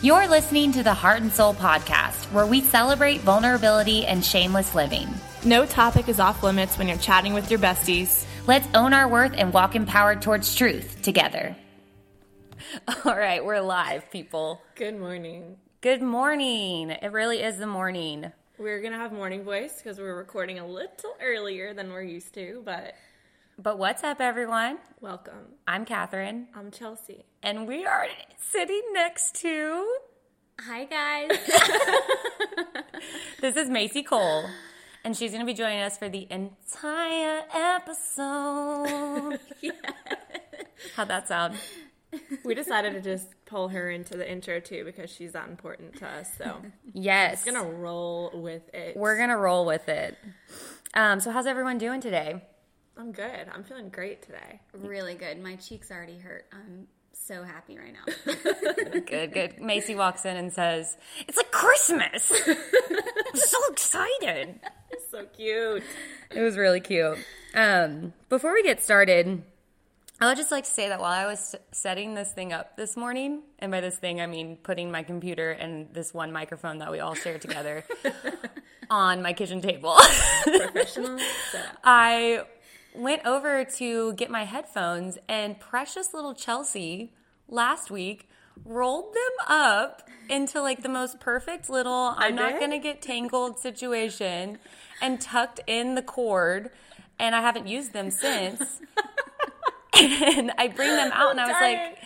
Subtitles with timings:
[0.00, 5.08] You're listening to the Heart and Soul podcast, where we celebrate vulnerability and shameless living.
[5.44, 8.24] No topic is off limits when you're chatting with your besties.
[8.46, 11.56] Let's own our worth and walk empowered towards truth together.
[13.04, 14.62] All right, we're live, people.
[14.76, 15.56] Good morning.
[15.80, 16.90] Good morning.
[16.90, 18.30] It really is the morning.
[18.56, 22.34] We're going to have morning voice because we're recording a little earlier than we're used
[22.34, 22.94] to, but
[23.58, 24.78] But what's up, everyone?
[25.00, 25.54] welcome.
[25.66, 27.24] I'm Catherine, I'm Chelsea.
[27.42, 28.06] and we are
[28.38, 29.86] sitting next to.
[30.60, 31.30] Hi guys.
[33.40, 34.46] This is Macy Cole,
[35.04, 39.38] and she's going to be joining us for the entire episode.
[40.96, 41.54] How'd that sound?
[42.44, 46.06] We decided to just pull her into the intro too because she's that important to
[46.08, 46.28] us.
[46.36, 46.56] So
[46.92, 47.44] Yes.
[47.44, 48.96] gonna roll with it.
[48.96, 50.18] We're going to roll with it.
[50.94, 52.42] Um, so, how's everyone doing today?
[52.98, 53.46] I'm good.
[53.54, 54.60] I'm feeling great today.
[54.74, 55.40] really good.
[55.40, 56.46] My cheeks already hurt.
[56.52, 58.32] I'm so happy right now.
[59.06, 59.60] Good, good.
[59.60, 62.32] Macy walks in and says, It's like Christmas.
[62.46, 64.60] I'm so excited.
[65.10, 65.82] So cute.
[66.30, 67.18] It was really cute.
[67.54, 69.42] Um, before we get started,
[70.20, 72.94] I would just like to say that while I was setting this thing up this
[72.94, 76.90] morning, and by this thing I mean putting my computer and this one microphone that
[76.90, 77.84] we all share together
[78.90, 79.96] on my kitchen table,
[80.44, 81.18] Professional
[81.52, 81.78] setup.
[81.84, 82.42] I
[82.94, 87.12] went over to get my headphones, and precious little Chelsea
[87.48, 88.28] last week
[88.64, 93.58] rolled them up into like the most perfect little I'm not going to get tangled
[93.58, 94.58] situation
[95.00, 96.70] and tucked in the cord
[97.18, 98.60] and I haven't used them since.
[99.98, 101.98] and I bring them out and I was like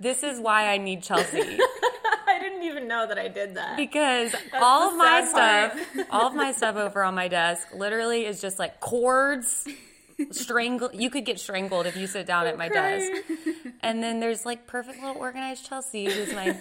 [0.00, 1.58] this is why I need Chelsea
[2.28, 3.76] I didn't even know that I did that.
[3.76, 8.40] because all of my stuff, all of my stuff over on my desk literally is
[8.40, 9.66] just like cords,
[10.30, 10.90] strangle.
[10.92, 13.10] You could get strangled if you sit down at my desk.
[13.82, 16.56] And then there's like perfect little organized Chelsea, who's my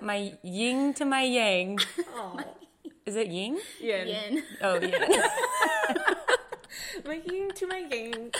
[0.00, 1.78] my yin to my yang.
[2.14, 2.38] Oh,
[3.06, 3.58] Is it ying?
[3.80, 4.08] yin.
[4.08, 4.42] Yin.
[4.60, 4.92] Oh yin.
[7.06, 8.32] My yin to my yang.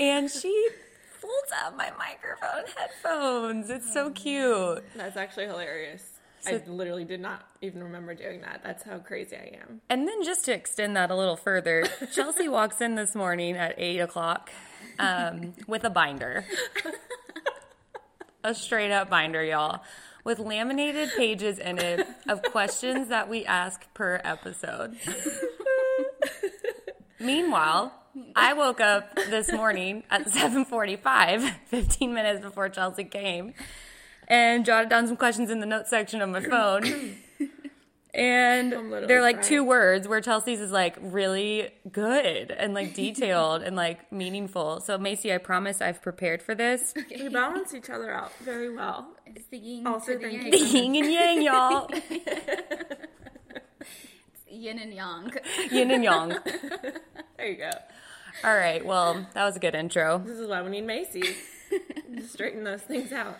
[0.00, 0.68] and she
[1.20, 3.70] folds up my microphone headphones.
[3.70, 4.84] It's so oh, cute.
[4.96, 6.02] That's actually hilarious.
[6.46, 8.62] I literally did not even remember doing that.
[8.64, 9.80] That's how crazy I am.
[9.88, 13.74] And then just to extend that a little further, Chelsea walks in this morning at
[13.78, 14.50] eight o'clock
[14.98, 16.44] um, with a binder,
[18.44, 19.82] a straight up binder, y'all,
[20.24, 24.96] with laminated pages in it of questions that we ask per episode.
[27.20, 27.92] Meanwhile,
[28.36, 33.54] I woke up this morning at 7:45, 15 minutes before Chelsea came,
[34.28, 37.16] and jotted down some questions in the notes section of my phone.
[38.16, 38.72] And
[39.08, 39.48] they're like crying.
[39.48, 44.78] two words where Chelsea's is like really good and like detailed and like meaningful.
[44.80, 46.94] So Macy, I promise I've prepared for this.
[47.10, 49.08] We balance each other out very well.
[49.26, 50.50] It's the yin Also, to the thank yang.
[50.52, 51.90] The yin and yang, y'all.
[54.48, 55.32] Yin and yang.
[55.72, 56.28] Yin and yang.
[57.36, 57.70] There you go.
[58.44, 58.84] All right.
[58.86, 60.18] Well, that was a good intro.
[60.18, 61.22] This is why we need Macy.
[62.14, 63.36] to straighten those things out.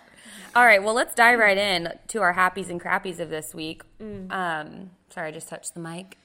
[0.54, 0.82] All right.
[0.82, 3.82] Well, let's dive right in to our happies and crappies of this week.
[4.00, 6.18] Um, sorry, I just touched the mic.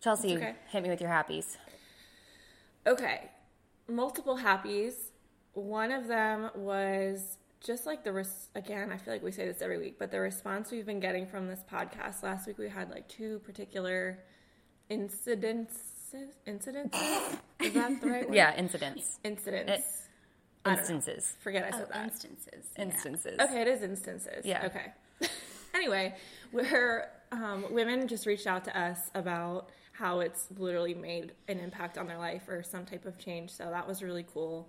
[0.00, 0.54] Chelsea, okay.
[0.68, 1.56] hit me with your happies.
[2.86, 3.30] Okay,
[3.88, 4.94] multiple happies.
[5.52, 8.92] One of them was just like the res- again.
[8.92, 11.48] I feel like we say this every week, but the response we've been getting from
[11.48, 12.22] this podcast.
[12.22, 14.20] Last week we had like two particular
[14.88, 15.76] incidents.
[16.46, 16.96] Incidents?
[17.60, 18.34] is that the right word?
[18.34, 19.72] Yeah, incidents, incidents.
[19.72, 20.07] I
[20.76, 20.94] don't know.
[20.94, 22.04] instances, Forget I said Oh, that.
[22.04, 22.64] instances.
[22.76, 22.82] Yeah.
[22.84, 23.38] instances.
[23.40, 24.44] Okay, it is instances.
[24.44, 24.66] Yeah.
[24.66, 24.92] Okay.
[25.74, 26.14] anyway,
[26.50, 31.98] where um, women just reached out to us about how it's literally made an impact
[31.98, 33.50] on their life or some type of change.
[33.50, 34.68] So that was really cool.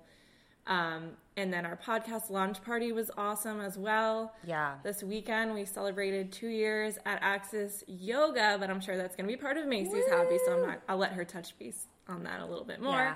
[0.67, 4.33] Um, and then our podcast launch party was awesome as well.
[4.45, 4.75] Yeah.
[4.83, 9.33] This weekend we celebrated two years at Access Yoga, but I'm sure that's going to
[9.33, 10.81] be part of Macy's happy, so I'm not.
[10.88, 12.93] I'll let her touch base on that a little bit more.
[12.97, 13.15] Yeah.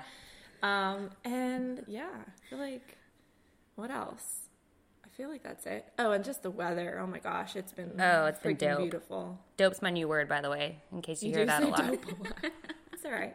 [0.64, 2.96] Um, and yeah, I feel like
[3.74, 4.48] what else?
[5.04, 5.92] I feel like that's it.
[5.98, 6.98] Oh, and just the weather.
[7.02, 8.78] Oh my gosh, it's been Oh, it's been dope.
[8.80, 9.38] beautiful.
[9.56, 11.68] Dope's my new word, by the way, in case you, You hear do that say
[11.68, 11.86] a lot.
[11.90, 12.52] dope a lot.
[12.92, 13.34] it's all right.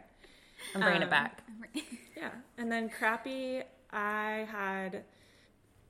[0.74, 1.42] I'm bringing Um, it back.
[2.16, 3.62] Yeah, and then crappy.
[3.92, 5.04] I had.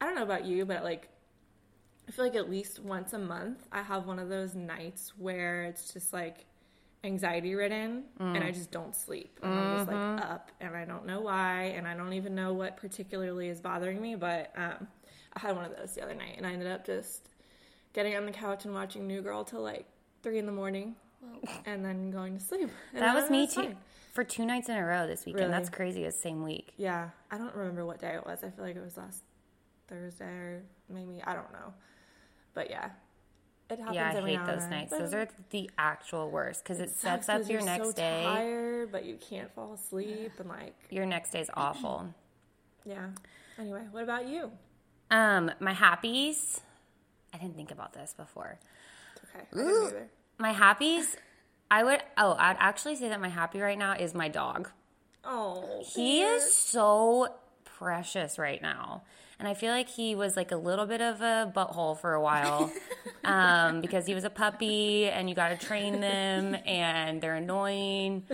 [0.01, 1.09] I don't know about you, but like,
[2.09, 5.65] I feel like at least once a month I have one of those nights where
[5.65, 6.47] it's just like
[7.05, 8.47] anxiety ridden and Mm.
[8.47, 9.39] I just don't sleep.
[9.43, 10.17] And I'm just Mm-hmm.
[10.17, 13.61] like up and I don't know why and I don't even know what particularly is
[13.61, 14.87] bothering me, but um,
[15.35, 17.29] I had one of those the other night and I ended up just
[17.95, 19.87] getting on the couch and watching New Girl till like
[20.23, 20.95] three in the morning
[21.67, 22.69] and then going to sleep.
[22.93, 23.63] And That was me it's too.
[23.63, 23.77] fine.
[24.13, 25.45] For two nights in a row this weekend.
[25.47, 25.53] Really?
[25.53, 26.05] That's crazy.
[26.05, 26.73] It's same week.
[26.77, 28.43] Yeah, I don't remember what day it was.
[28.43, 29.23] I feel like it was last
[29.89, 31.73] Thursday or maybe I don't know.
[32.53, 32.91] But yeah,
[33.71, 34.91] it happens Yeah, I every hate now those nights.
[34.91, 38.25] Those are the actual worst because it, sucks sets up your next so day.
[38.25, 42.15] Tired, but you can't fall asleep and like Your next day's awful.
[42.85, 43.09] yeah.
[43.59, 44.51] Anyway, what about you?
[45.11, 46.61] Um, my happies.
[47.35, 48.59] I didn't think about this before.
[49.15, 49.45] It's okay.
[49.53, 50.09] I didn't either.
[50.39, 51.17] My happies.
[51.71, 52.03] I would.
[52.17, 54.71] Oh, I'd actually say that my happy right now is my dog.
[55.25, 57.35] Oh, He is so
[57.65, 59.03] precious right now.
[59.41, 62.21] And I feel like he was like a little bit of a butthole for a
[62.21, 62.71] while
[63.25, 68.25] um, because he was a puppy and you got to train them and they're annoying.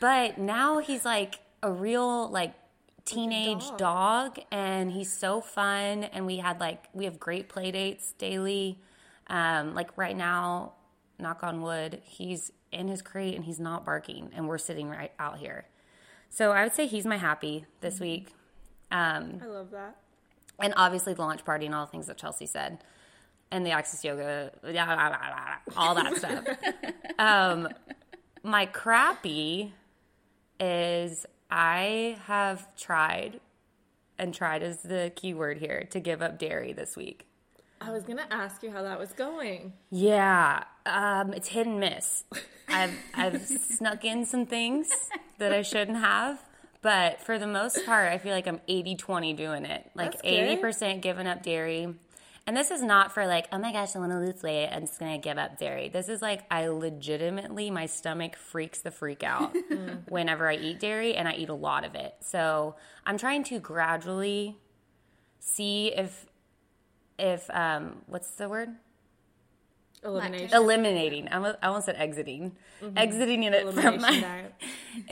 [0.00, 2.54] But now he's like a real like
[3.04, 4.36] teenage dog.
[4.36, 4.38] dog.
[4.52, 6.04] and he's so fun.
[6.04, 8.78] And we had like, we have great play dates daily.
[9.26, 10.74] Um, like right now,
[11.18, 15.10] knock on wood, he's in his crate and he's not barking and we're sitting right
[15.18, 15.66] out here.
[16.28, 18.34] So I would say he's my happy this week.
[18.92, 19.96] Um, I love that.
[20.60, 22.78] And obviously the launch party and all the things that Chelsea said.
[23.50, 26.44] And the Access Yoga, blah, blah, blah, all that stuff.
[27.18, 27.68] Um,
[28.44, 29.72] my crappy
[30.60, 33.40] is I have tried,
[34.18, 37.26] and tried is the key word here, to give up dairy this week.
[37.80, 39.72] I was gonna ask you how that was going.
[39.90, 42.24] Yeah, um, it's hit and miss.
[42.68, 44.88] I've I've snuck in some things
[45.38, 46.42] that I shouldn't have,
[46.82, 49.90] but for the most part, I feel like I'm 80-20 doing it.
[49.94, 51.94] Like That's eighty percent giving up dairy.
[52.46, 54.68] And this is not for like, oh my gosh, I want to lose weight.
[54.68, 55.90] I'm just gonna give up dairy.
[55.90, 59.54] This is like, I legitimately, my stomach freaks the freak out
[60.08, 62.14] whenever I eat dairy, and I eat a lot of it.
[62.20, 64.56] So I'm trying to gradually
[65.40, 66.24] see if,
[67.18, 68.70] if um, what's the word?
[70.02, 70.56] Elimination.
[70.56, 71.28] eliminating.
[71.28, 72.56] I almost, said exiting.
[72.96, 74.54] Exiting it from my diet.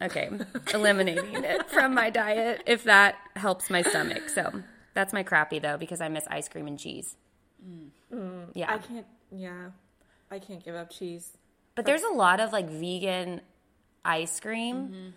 [0.00, 0.30] Okay,
[0.72, 4.28] eliminating it from my diet if that helps my stomach.
[4.28, 4.62] So
[4.94, 7.16] that's my crappy though because I miss ice cream and cheese.
[7.64, 8.50] Mm.
[8.54, 9.06] Yeah, I can't.
[9.30, 9.70] Yeah,
[10.30, 11.36] I can't give up cheese.
[11.74, 13.40] but there's a lot of like vegan
[14.04, 15.08] ice cream, mm-hmm.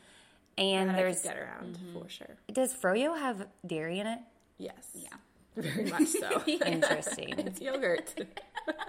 [0.58, 2.08] and That there's get around for mm-hmm.
[2.08, 2.38] sure.
[2.52, 4.20] does Froyo have dairy in it?
[4.58, 4.90] Yes.
[4.94, 5.10] Yeah.
[5.56, 6.44] Very much so.
[6.66, 8.16] Interesting, it's yogurt.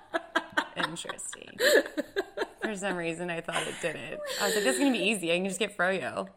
[0.76, 1.58] interesting.
[2.62, 4.20] For some reason, I thought it didn't.
[4.40, 5.32] I was like, "This is gonna be easy.
[5.32, 6.28] I can just get Froyo."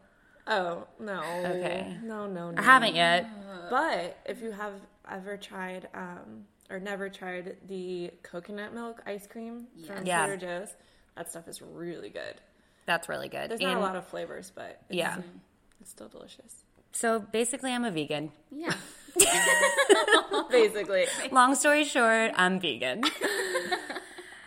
[0.46, 1.20] Oh no.
[1.44, 1.96] Okay.
[2.02, 2.60] No, no, no.
[2.60, 3.26] I haven't yet.
[3.70, 4.74] But if you have
[5.10, 10.26] ever tried um, or never tried the coconut milk ice cream from Yeah.
[10.26, 10.76] Trader Joe's,
[11.16, 12.40] that stuff is really good.
[12.86, 13.50] That's really good.
[13.50, 15.16] There's not a lot of flavors, but it's, Yeah.
[15.80, 16.64] it's still delicious.
[16.92, 18.30] So basically, I'm a vegan.
[18.50, 18.72] Yeah.
[20.50, 21.06] Basically.
[21.32, 23.02] Long story short, I'm vegan.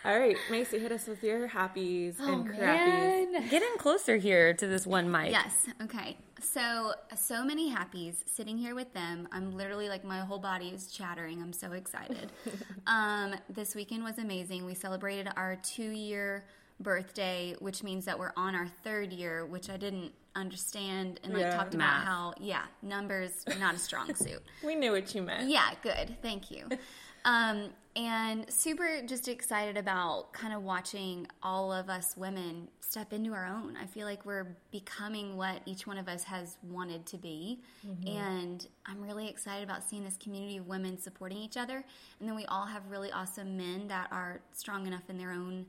[0.02, 3.32] All right, Macy, hit us with your happies Oh, and crappies.
[3.32, 3.48] man.
[3.48, 5.30] Getting closer here to this one mic.
[5.30, 5.52] Yes.
[5.82, 6.16] Okay.
[6.40, 9.28] So, so many happies sitting here with them.
[9.30, 11.42] I'm literally like my whole body is chattering.
[11.42, 12.32] I'm so excited.
[12.86, 14.64] um, this weekend was amazing.
[14.64, 16.46] We celebrated our two year
[16.80, 21.42] birthday, which means that we're on our third year, which I didn't understand and like
[21.42, 21.56] Yeah.
[21.56, 22.04] talked Math.
[22.04, 24.42] about how yeah, numbers not a strong suit.
[24.64, 25.50] We knew what you meant.
[25.50, 26.16] Yeah, good.
[26.22, 26.68] Thank you.
[27.24, 33.32] Um, and super just excited about kind of watching all of us women step into
[33.32, 33.76] our own.
[33.76, 37.60] I feel like we're becoming what each one of us has wanted to be.
[38.06, 41.84] And I'm really excited about seeing this community of women supporting each other.
[42.20, 45.66] And then we all have really awesome men that are strong enough in their own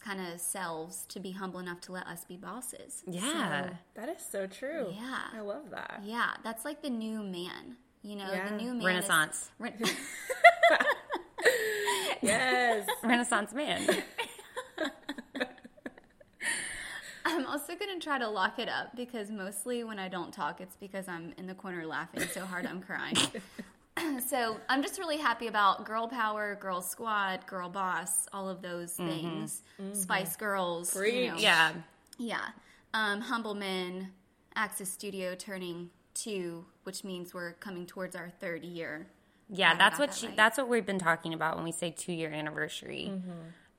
[0.00, 3.02] kind of selves to be humble enough to let us be bosses.
[3.06, 3.66] Yeah.
[3.68, 4.88] So, That is so true.
[4.92, 5.18] Yeah.
[5.34, 6.00] I love that.
[6.04, 7.76] yeah, that's like the new man.
[8.02, 8.48] You know, Yeah.
[8.48, 8.96] the new man.
[8.96, 9.50] is- Renaissance.
[12.22, 12.28] Ren-
[12.86, 12.88] Yes.
[13.02, 13.86] Renaissance man.
[17.24, 20.60] I'm also going to try to lock it up because mostly when I don't talk,
[20.60, 23.16] it's because I'm in the corner laughing so hard I'm crying.
[24.26, 28.94] so I'm just really happy about girl power, girl squad, girl boss, all of those
[28.94, 29.62] things.
[29.92, 30.94] Spice Girls.
[30.96, 31.36] You know.
[31.36, 31.72] Yeah.
[32.18, 32.46] Yeah.
[32.94, 34.08] Um, Humble Men,
[34.56, 39.06] Access Studio turning two, which means we're coming towards our third year.
[39.52, 42.12] Yeah, that's what that she, that's what we've been talking about when we say two
[42.12, 43.12] year anniversary.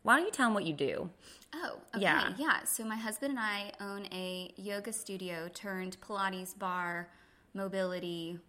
[0.04, 1.10] Why don't you tell them what you do?
[1.54, 2.04] Oh, okay.
[2.04, 2.34] Yeah.
[2.38, 2.64] Yeah.
[2.64, 7.10] So my husband and I own a yoga studio turned Pilates bar,
[7.54, 8.40] mobility,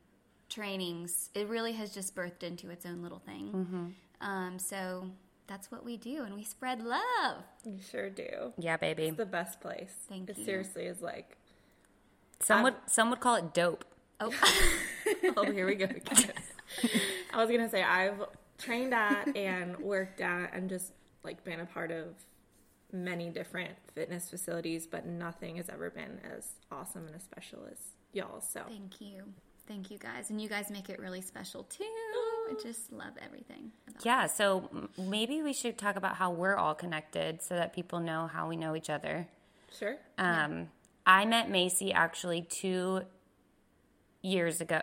[0.49, 1.31] trainings.
[1.35, 3.50] It really has just birthed into its own little thing.
[3.52, 3.87] Mm-hmm.
[4.26, 5.11] Um, so
[5.47, 7.43] that's what we do, and we spread love.
[7.64, 8.52] You sure do.
[8.59, 9.05] Yeah, baby.
[9.05, 9.93] It's the best place.
[10.09, 10.45] Thank it you.
[10.45, 11.37] seriously is like,
[12.41, 13.85] Some would some would call it dope.
[14.21, 14.33] Oh,
[15.37, 15.88] oh, here we go.
[16.79, 17.00] Again.
[17.35, 18.25] I was gonna say I've
[18.59, 20.93] trained at and worked at and just
[21.25, 22.14] like been a part of
[22.93, 27.79] many different fitness facilities, but nothing has ever been as awesome and as special as
[28.12, 28.41] y'all.
[28.41, 29.25] So thank you.
[29.67, 30.31] Thank you guys.
[30.31, 31.85] And you guys make it really special too.
[31.85, 33.71] I just love everything.
[33.88, 38.00] About Yeah, so maybe we should talk about how we're all connected so that people
[38.00, 39.29] know how we know each other.
[39.79, 39.97] Sure.
[40.19, 40.69] Um,
[41.07, 43.02] I met Macy actually two
[44.21, 44.83] years ago.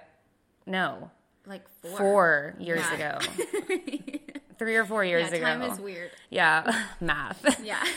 [0.65, 1.12] No,
[1.50, 1.98] like four.
[1.98, 3.18] four years Yeah.
[3.18, 3.32] ago.
[4.60, 5.46] Three or four years Yeah, ago.
[5.46, 6.12] time is weird.
[6.29, 7.63] Yeah, math.
[7.63, 7.82] Yeah.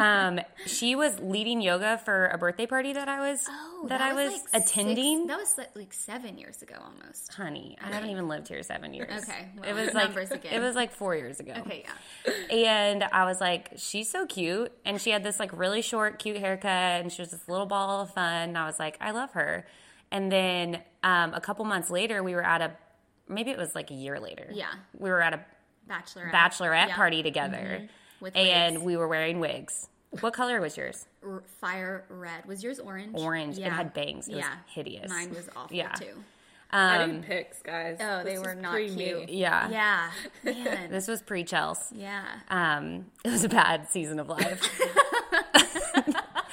[0.00, 4.14] Um, she was leading yoga for a birthday party that I was Oh, that, I
[4.14, 5.26] was like six- attending.
[5.26, 7.34] that was like, like seven years ago almost.
[7.34, 9.10] Honey, I haven't even lived here seven years.
[9.24, 10.54] Okay, it was like again.
[10.54, 11.52] it was like four years ago.
[11.58, 12.56] Okay, yeah.
[12.56, 14.72] And I was like, she's so cute.
[14.86, 18.00] And she had this like really short, cute haircut, and she was this little ball
[18.00, 18.48] of fun.
[18.50, 19.66] And I was like, I love her.
[20.12, 22.72] And then um, a couple months later, we were at a
[23.28, 24.48] maybe it was like a year later.
[24.52, 24.66] Yeah.
[24.98, 25.40] we were at a
[25.88, 26.32] Bachelorette.
[26.32, 26.96] bachelorette Yeah.
[26.96, 27.88] party together,
[28.20, 28.84] With and wigs.
[28.84, 29.88] we were wearing wigs.
[30.20, 31.06] What color was yours?
[31.24, 32.44] R- fire red.
[32.46, 33.14] Was yours orange?
[33.16, 33.58] Orange.
[33.58, 34.26] It had bangs.
[34.28, 34.54] It was yeah.
[34.66, 35.08] hideous.
[35.10, 35.92] Mine was awful Yeah.
[35.92, 36.24] too.
[36.72, 37.96] I Um, didn't pics, guys.
[38.00, 38.94] Oh, they were not pre-me.
[39.04, 39.28] cute.
[39.30, 39.68] yeah.
[39.70, 40.10] Yeah.
[40.44, 40.90] Man.
[40.90, 41.78] This was pre Chels.
[41.92, 42.22] yeah.
[42.48, 44.68] Um, it was a bad season of life.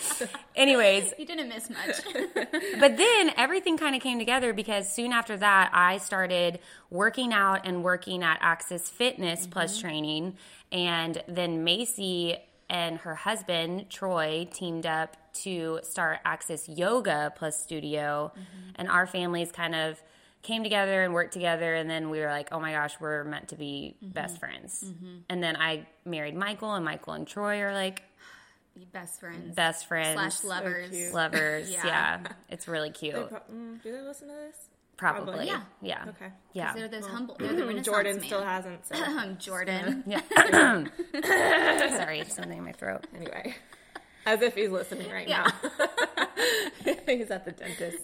[0.56, 2.02] Anyways, You didn't miss much.
[2.80, 7.66] but then everything kind of came together because soon after that, I started working out
[7.66, 9.52] and working at Access Fitness mm-hmm.
[9.52, 10.38] plus training.
[10.72, 12.38] And then Macy
[12.70, 18.32] and her husband, Troy, teamed up to start Access Yoga plus Studio.
[18.34, 18.70] Mm-hmm.
[18.76, 20.02] And our families kind of
[20.44, 21.76] came together and worked together.
[21.76, 24.14] And then we were like, oh my gosh, we're meant to be mm-hmm.
[24.14, 24.92] best friends.
[25.30, 28.04] And then I married Michael, and Michael and Troy are like
[28.86, 29.56] best friends.
[29.56, 30.14] best friends.
[30.36, 30.90] Slash lovers.
[30.90, 31.14] cute.
[31.14, 31.86] Lovers, Yeah.
[31.86, 32.20] yeah.
[32.50, 33.16] It's really cute.
[33.16, 34.56] They pro- mm, do they listen to this?
[34.98, 35.46] Probably.
[35.46, 35.62] Yeah.
[35.82, 36.06] Yeah.
[36.10, 36.32] Okay.
[36.54, 36.74] Yeah.
[36.74, 37.36] They're those humble.
[37.40, 38.26] They're the Renaissance Jordan man.
[38.26, 38.86] still hasn't.
[38.88, 40.04] So Um, Jordan.
[40.08, 40.22] Yeah.
[41.98, 43.06] Sorry, something in my throat.
[43.16, 43.56] anyway,
[44.26, 45.48] as if he's listening right Yeah.
[45.80, 46.28] now.
[47.06, 48.04] he's at the dentist.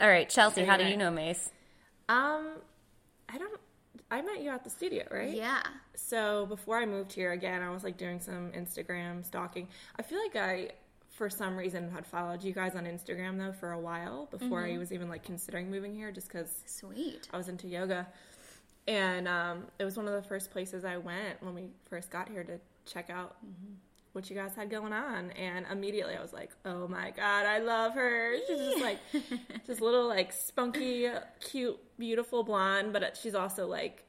[0.00, 1.50] All right, Chelsea, how do you know Mace?
[2.08, 2.48] Um,
[3.28, 3.60] I don't.
[4.14, 5.34] I met you at the studio, right?
[5.34, 5.60] Yeah.
[5.96, 9.66] So before I moved here again, I was like doing some Instagram stalking.
[9.98, 10.70] I feel like I,
[11.10, 14.76] for some reason, had followed you guys on Instagram though for a while before Mm-hmm.
[14.76, 17.28] I was even like considering moving here, just because Sweet.
[17.32, 18.06] I was into yoga.
[18.86, 22.28] And um, it was one of the first places I went when we first got
[22.28, 23.36] here to check out
[24.12, 25.32] what you guys had going on.
[25.32, 28.36] And immediately I was like, oh my God, I love her.
[28.46, 28.98] She's just like,
[29.66, 31.08] just little, like, spunky,
[31.40, 34.03] cute, beautiful blonde, but she's also like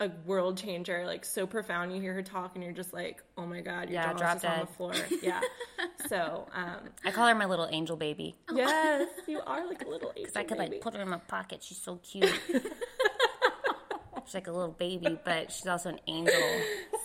[0.00, 1.94] a world changer, like so profound.
[1.94, 4.44] You hear her talk and you're just like, oh my God, your Yeah, drop just
[4.44, 4.94] on the floor.
[5.22, 5.40] Yeah.
[6.08, 8.34] so, um, I call her my little angel baby.
[8.52, 10.22] yes, you are like a little angel.
[10.24, 10.72] Because I could baby.
[10.72, 11.62] like put her in my pocket.
[11.62, 12.28] She's so cute.
[14.24, 16.34] she's like a little baby, but she's also an angel.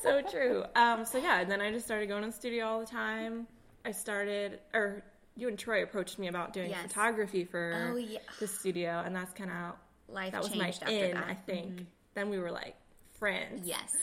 [0.04, 0.64] so true.
[0.76, 3.48] Um, so yeah, and then I just started going to the studio all the time.
[3.86, 5.04] I started, or
[5.36, 6.82] you and Troy approached me about doing Yes.
[6.88, 8.20] photography for Oh, yeah.
[8.40, 9.76] the studio, and that's kind of
[10.14, 10.74] Life that was my in.
[10.80, 10.90] that.
[11.24, 11.30] Mm-hmm.
[11.30, 11.86] I think.
[12.16, 12.76] Then we were like
[13.20, 13.68] friends.
[13.68, 13.96] Yes.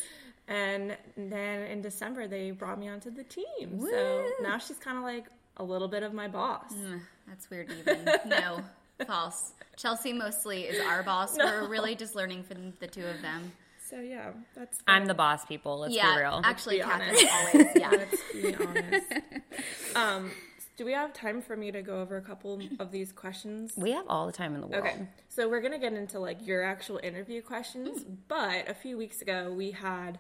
[0.49, 3.81] And then in December they brought me onto the team.
[3.81, 6.73] So now she's kind of like a little bit of my boss.
[6.73, 8.05] Mm, That's weird, even.
[8.27, 8.61] No,
[9.07, 9.53] false.
[9.77, 11.37] Chelsea mostly is our boss.
[11.37, 13.53] We're really just learning from the two of them.
[13.91, 15.79] So yeah, that's I'm the boss, people.
[15.79, 16.41] Let's yeah, be real.
[16.43, 17.35] actually, be Catherine's honest.
[17.55, 17.67] always.
[17.77, 17.91] Yeah.
[17.93, 19.13] Let's be honest.
[19.95, 20.31] um,
[20.77, 23.73] do we have time for me to go over a couple of these questions?
[23.77, 24.85] we have all the time in the world.
[24.85, 28.17] Okay, so we're gonna get into like your actual interview questions, Mm.
[28.29, 30.19] but a few weeks ago we had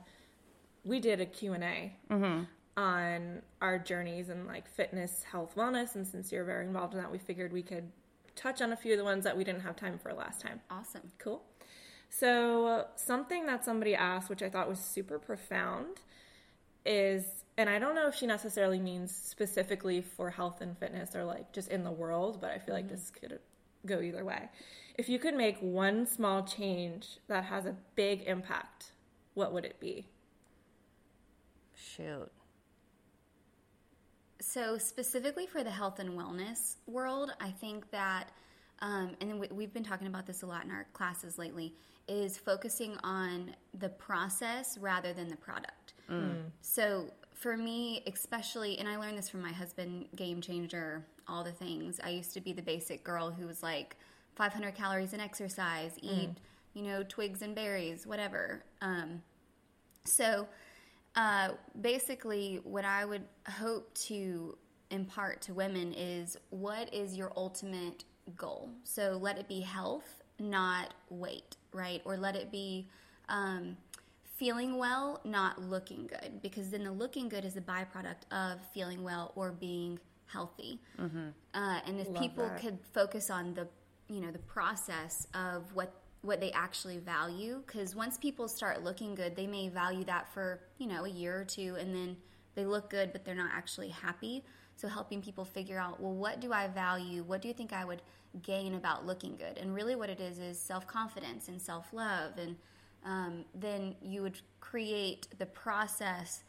[0.84, 2.44] we did a Q and A Mm-hmm.
[2.76, 7.10] on our journeys in like fitness, health, wellness, and since you're very involved in that,
[7.10, 7.90] we figured we could
[8.36, 10.60] touch on a few of the ones that we didn't have time for last time.
[10.70, 11.10] Awesome.
[11.18, 11.42] Cool.
[12.08, 16.00] So, something that somebody asked, which I thought was super profound,
[16.84, 17.24] is,
[17.58, 21.52] and I don't know if she necessarily means specifically for health and fitness or like
[21.52, 23.38] just in the world, but I feel like this could
[23.86, 24.48] go either way.
[24.96, 28.92] If you could make one small change that has a big impact,
[29.34, 30.06] what would it be?
[31.74, 32.30] Shoot.
[34.40, 38.30] So, specifically for the health and wellness world, I think that,
[38.80, 41.74] um, and we, we've been talking about this a lot in our classes lately,
[42.06, 45.94] is focusing on the process rather than the product.
[46.60, 51.52] So, for me, especially, and I learned this from my husband, game changer, all the
[51.52, 52.00] things.
[52.02, 53.96] I used to be the basic girl who was like
[54.36, 56.30] 500 calories in exercise, eat,
[56.74, 58.64] you know, twigs and berries, whatever.
[58.80, 59.22] Um,
[60.04, 60.48] so,
[61.14, 61.50] uh,
[61.80, 64.56] basically, what I would hope to
[64.90, 68.04] impart to women is what is your ultimate
[68.36, 68.70] goal?
[68.84, 72.00] So, let it be health, not weight, right?
[72.04, 72.88] Or let it be
[73.28, 73.76] um,
[74.36, 79.02] feeling well, not looking good, because then the looking good is a byproduct of feeling
[79.02, 80.80] well or being healthy.
[81.54, 82.60] Uh, and if people that.
[82.60, 83.66] could focus on the
[84.08, 89.14] you know the process of what what they actually value because once people start looking
[89.14, 92.16] good they may value that for you know a year or two and then
[92.54, 94.44] they look good but they're not actually happy.
[94.76, 97.22] So helping people figure out well what do i value?
[97.22, 98.02] What do you think i would
[98.42, 99.56] gain about looking good?
[99.56, 102.56] And really what it is is self-confidence and self-love and
[103.06, 106.42] um, then you would create the process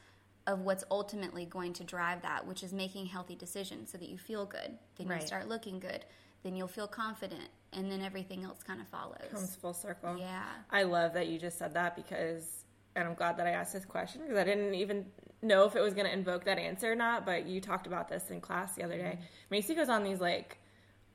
[0.48, 4.18] of what's ultimately going to drive that, which is making healthy decisions so that you
[4.18, 4.78] feel good.
[4.98, 5.22] Then Right.
[5.22, 6.04] you start looking good.
[6.44, 9.18] Then you'll feel confident, and then everything else kind of follows.
[9.32, 10.18] Comes full circle.
[10.18, 10.44] Yeah.
[10.72, 12.64] I love that you just said that because,
[12.96, 15.06] and I'm glad that I asked this question because I didn't even
[15.42, 17.26] know if it was going to invoke that answer or not.
[17.26, 19.20] But you talked about this in class the other day.
[19.50, 20.58] Macy goes on these like,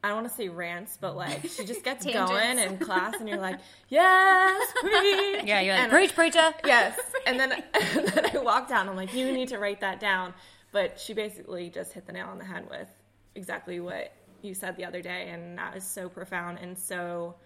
[0.05, 3.29] I don't want to say rants, but like she just gets going in class, and
[3.29, 5.45] you're like, yes, preach.
[5.45, 6.53] Yeah, you're like, And- preach, preacher.
[6.65, 6.99] yes.
[7.27, 8.89] And then, and then I walk down.
[8.89, 10.35] I'm like, you need to write that down.
[10.73, 12.89] But she basically just hit the nail on the head with
[13.35, 17.37] exactly what you said the other day, and that is so profound and so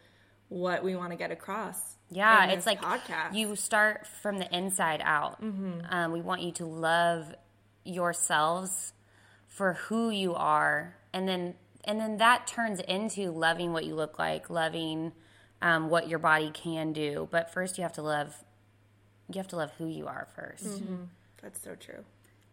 [0.49, 1.77] what we want to get across.
[2.09, 3.35] Yeah, it's like podcast.
[3.35, 5.43] you start from the inside out.
[5.43, 7.35] Um, we want you to love
[7.85, 8.93] yourselves
[9.49, 11.55] for who you are, and then
[11.87, 15.13] and then that turns into loving what you look like, loving
[15.63, 17.29] um, what your body can do.
[17.31, 18.45] But first, you have to love.
[19.33, 20.81] You have to love who you are 1st
[21.43, 22.05] That's so true.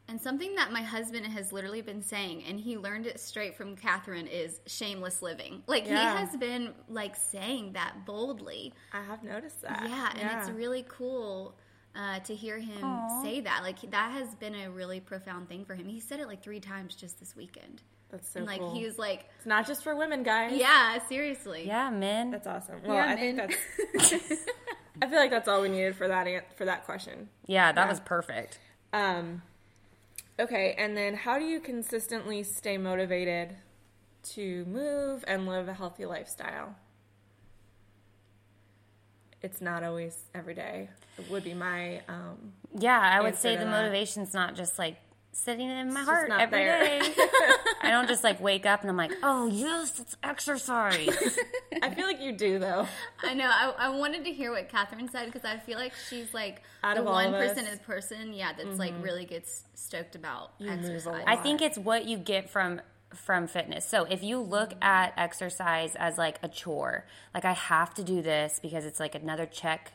[0.07, 3.75] And something that my husband has literally been saying, and he learned it straight from
[3.75, 5.63] Catherine, is shameless living.
[5.67, 5.99] Like Yeah.
[5.99, 8.73] he has been like saying that boldly.
[8.91, 9.83] I have noticed that.
[9.87, 11.55] Yeah, and it's really cool
[11.95, 12.81] uh, to hear him
[13.23, 13.61] say that.
[13.63, 15.87] Like that has been a really profound thing for him.
[15.87, 17.81] He said it like three times just this weekend,
[18.13, 18.73] That's so and like cool.
[18.75, 20.55] he was like, it's not just for women, guys.
[20.55, 22.29] "Yeah, seriously." Yeah, men.
[22.31, 22.75] That's awesome.
[22.85, 23.49] Well, Yeah, I think man.
[23.49, 24.13] that's.
[25.01, 27.27] I feel like that's all we needed for that an- for that question.
[27.47, 28.59] yeah, that was perfect.
[28.93, 29.41] Um,
[30.39, 33.55] okay, and then how do you consistently stay motivated
[34.33, 36.75] to move and live a healthy lifestyle?
[39.41, 40.89] It's not always every day.
[41.17, 43.71] It would be my um, Yeah, I would answer say to the that.
[43.71, 44.97] motivation's not just like
[45.33, 46.99] sitting in my just heart not every there.
[46.99, 47.13] day.
[47.81, 51.37] I don't just like wake up and I'm like, oh yes, it's exercise.
[51.81, 52.87] I feel like you do though.
[53.21, 53.49] I know.
[53.49, 56.95] I, I wanted to hear what Catherine said because I feel like she's like Out
[56.95, 57.79] the of one person us.
[57.79, 59.03] person, yeah, that's like mm-hmm.
[59.03, 61.05] really gets stoked about move a exercise.
[61.05, 61.23] lot.
[61.27, 62.81] I think it's what you get from
[63.13, 63.87] from fitness.
[63.87, 64.83] So if you look mm-hmm.
[64.83, 69.15] at exercise as like a chore, like I have to do this because it's like
[69.15, 69.93] another check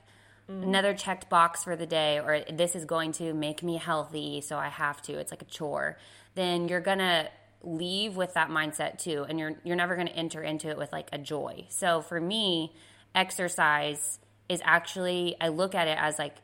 [0.50, 0.62] Mm.
[0.62, 4.56] another checked box for the day or this is going to make me healthy, so
[4.56, 5.18] I have to.
[5.18, 5.98] It's like a chore.
[6.34, 7.28] Then you're going to
[7.62, 10.92] leave with that mindset too and you're you're never going to enter into it with
[10.92, 11.66] like a joy.
[11.68, 12.72] So for me,
[13.14, 16.36] exercise is actually I look at it as like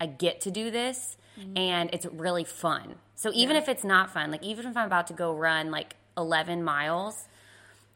[0.00, 1.56] I get to do this mm-hmm.
[1.56, 2.96] and it's really fun.
[3.14, 5.94] So even if it's not fun, like even if I'm about to go run like
[6.16, 7.28] 11 miles,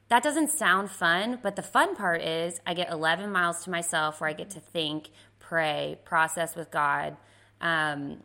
[0.08, 4.20] that doesn't sound fun, but the fun part is I get 11 miles to myself
[4.20, 5.10] where I get to think,
[5.48, 7.16] pray, process with God,
[7.60, 8.18] um,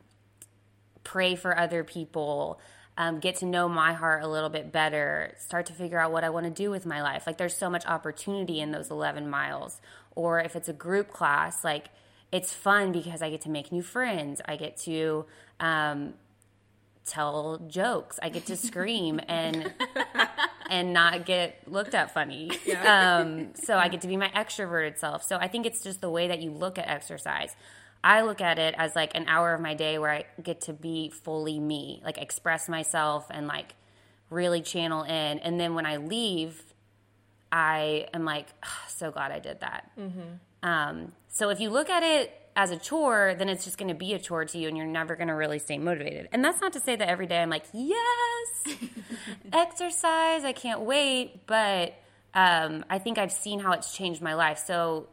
[1.04, 2.60] pray for other people,
[2.98, 6.24] um, get to know my heart a little bit better, start to figure out what
[6.24, 7.28] I want to do with my life.
[7.28, 9.82] Like there's so much opportunity in those 11 miles.
[10.16, 11.90] Or if it's a group class, like
[12.32, 14.42] it's fun because I get to make new friends.
[14.46, 15.26] I get to
[15.60, 16.16] um,
[17.06, 18.20] tell jokes.
[18.22, 19.74] I get to scream and
[20.72, 22.50] and not get looked at funny.
[22.86, 25.24] Um, so I get to be my extroverted self.
[25.24, 27.56] So I think it's just the way that you look at exercise.
[28.04, 30.74] I look at it as like an hour of my day where I get to
[30.74, 33.76] be fully me, like express myself and like
[34.32, 35.40] really channel in.
[35.40, 36.60] And then when I leave,
[37.52, 39.92] I am like, "Ah, so glad I did that.
[40.64, 43.94] Um, so if you look at it as a chore, then it's just going to
[43.96, 46.28] be a chore to you, and you're never going to really stay motivated.
[46.32, 48.78] And that's not to say that every day I'm like, yes,
[49.54, 51.46] exercise, I can't wait.
[51.48, 51.94] But
[52.34, 55.08] um, I think I've seen how it's changed my life, so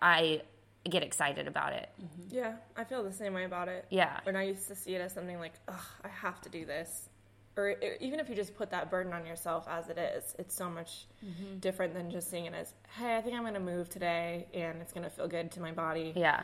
[0.00, 0.42] I
[0.88, 1.88] get excited about it.
[2.30, 3.86] Yeah, I feel the same way about it.
[3.90, 4.20] Yeah.
[4.24, 7.08] When I used to see it as something like, ugh, I have to do this.
[7.56, 10.56] Or it, even if you just put that burden on yourself as it is, it's
[10.56, 11.58] so much Mm-hmm.
[11.60, 14.82] different than just seeing it as, hey, I think I'm going to move today and
[14.82, 16.12] it's going to feel good to my body.
[16.14, 16.42] Yeah.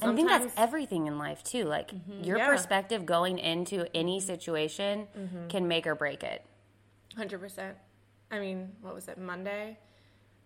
[0.00, 1.64] And I think that's everything in life too.
[1.64, 2.24] Like mm-hmm.
[2.24, 2.46] your Yeah.
[2.48, 5.48] perspective going into any situation mm-hmm.
[5.48, 6.44] can make or break it.
[7.16, 7.76] Hundred percent.
[8.30, 9.18] I mean, what was it?
[9.18, 9.78] Monday.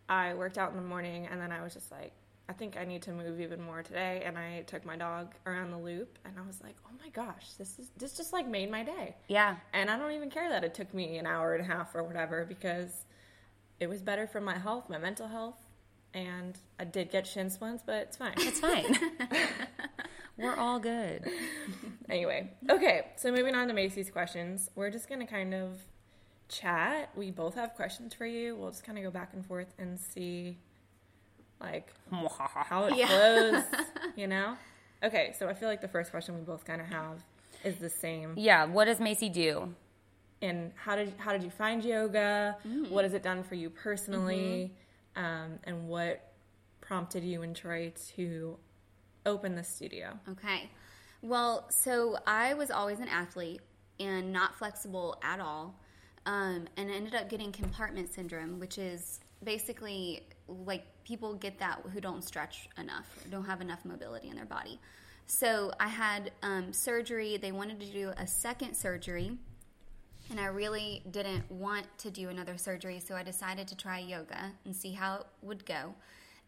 [0.08, 2.12] I worked out in the morning, and then I was just like,
[2.48, 4.22] I think I need to move even more today.
[4.24, 7.52] And I took my dog around the loop, and I was like, oh my gosh,
[7.58, 9.16] this is this just like made my day.
[9.28, 9.56] Yeah.
[9.72, 12.02] And I don't even care that it took me an hour and a half or
[12.02, 13.04] whatever because
[13.80, 15.58] it was better for my health, my mental health,
[16.14, 18.34] and I did get shin splints, but it's fine.
[18.38, 18.96] It's fine.
[20.36, 21.24] We're all good.
[22.08, 25.78] anyway, okay, so moving on to Macy's questions, we're just gonna kind of
[26.48, 27.10] chat.
[27.14, 28.56] We both have questions for you.
[28.56, 30.56] We'll just kind of go back and forth and see,
[31.60, 33.06] like, how it Yeah.
[33.06, 33.62] flows,
[34.16, 34.56] you know?
[35.04, 37.22] Okay, so I feel like the first question we both kind of have
[37.62, 38.34] is the same.
[38.36, 39.72] yeah, what does Macy do?
[40.42, 42.56] And how did how did you find yoga?
[42.68, 42.90] Mm.
[42.90, 44.72] What has it done for you personally?
[44.72, 44.74] Mm-hmm.
[45.16, 46.32] Um, and what
[46.80, 48.58] prompted you and Troy to
[49.26, 50.18] open the studio?
[50.28, 50.70] Okay.
[51.22, 53.60] Well, so I was always an athlete
[53.98, 55.74] and not flexible at all.
[56.26, 62.00] Um, and ended up getting compartment syndrome, which is basically like people get that who
[62.00, 64.80] don't stretch enough, don't have enough mobility in their body.
[65.26, 67.36] So I had um, surgery.
[67.36, 69.38] They wanted to do a second surgery,
[70.30, 74.52] and I really didn't want to do another surgery, so I decided to try yoga
[74.64, 75.94] and see how it would go.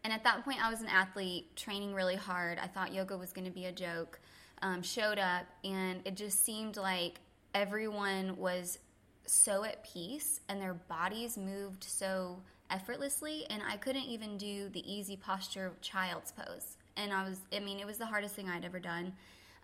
[0.03, 2.59] And at that point, I was an athlete, training really hard.
[2.59, 4.19] I thought yoga was going to be a joke.
[4.61, 7.19] Um, showed up, and it just seemed like
[7.53, 8.79] everyone was
[9.25, 14.91] so at peace and their bodies moved so effortlessly, and I couldn't even do the
[14.91, 16.77] easy posture child's pose.
[16.95, 19.13] And I was, I mean, it was the hardest thing I'd ever done.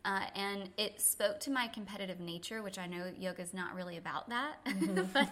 [0.05, 4.27] Uh, and it spoke to my competitive nature, which I know yoga's not really about
[4.29, 4.55] that.
[5.13, 5.29] but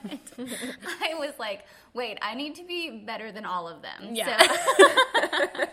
[1.02, 4.16] I was like, wait, I need to be better than all of them.
[4.16, 4.40] Yeah.
[4.40, 4.48] So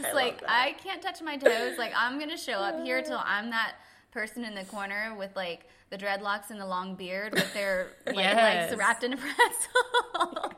[0.00, 1.76] it's like, I can't touch my toes.
[1.76, 3.74] Like, I'm going to show up here till I'm that
[4.10, 8.16] person in the corner with like the dreadlocks and the long beard with their like,
[8.16, 8.70] Yes.
[8.70, 10.52] legs wrapped in a pretzel.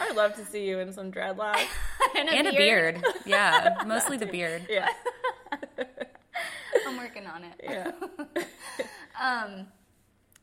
[0.00, 1.60] I would love to see you in some dreadlocks.
[2.16, 3.04] and, And a beard.
[3.24, 4.66] Yeah, mostly the beard.
[4.68, 4.88] yeah,
[6.86, 7.60] I'm working on it.
[7.62, 7.92] yeah.
[9.20, 9.66] um,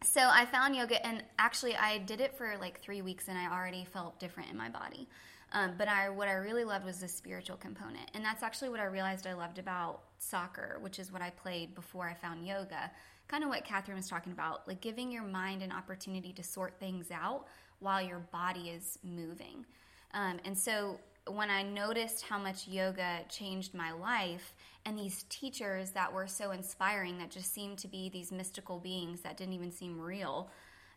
[0.04, 3.52] So I found yoga, and actually, I did it for like three weeks, and I
[3.56, 5.08] already felt different in my body.
[5.54, 8.80] Um, but I, what I really loved was the spiritual component, and that's actually what
[8.80, 12.90] I realized I loved about soccer, which is what I played before I found yoga.
[13.28, 16.80] Kind of what Catherine was talking about, like giving your mind an opportunity to sort
[16.80, 17.46] things out
[17.80, 19.66] while your body is moving.
[20.14, 24.54] Um, and so when I noticed how much yoga changed my life,
[24.86, 29.22] and these teachers that were so inspiring that just seemed to be these mystical beings
[29.22, 30.50] that didn't even seem real,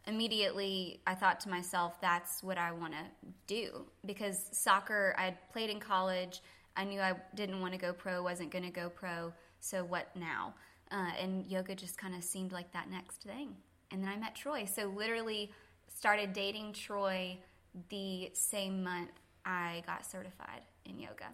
[0.06, 3.04] immediately I thought to myself, that's what I want to
[3.46, 3.86] do.
[4.06, 6.42] Because soccer, I played in college.
[6.76, 9.32] I knew I didn't want to go pro, wasn't going to go pro.
[9.60, 10.54] So what now?
[10.90, 13.56] Uh, and yoga just kind of seemed like that next thing.
[13.90, 14.64] And then I met Troy.
[14.64, 15.52] So literally
[15.94, 17.38] started dating Troy
[17.88, 19.10] the same month
[19.44, 21.26] I got certified in yoga.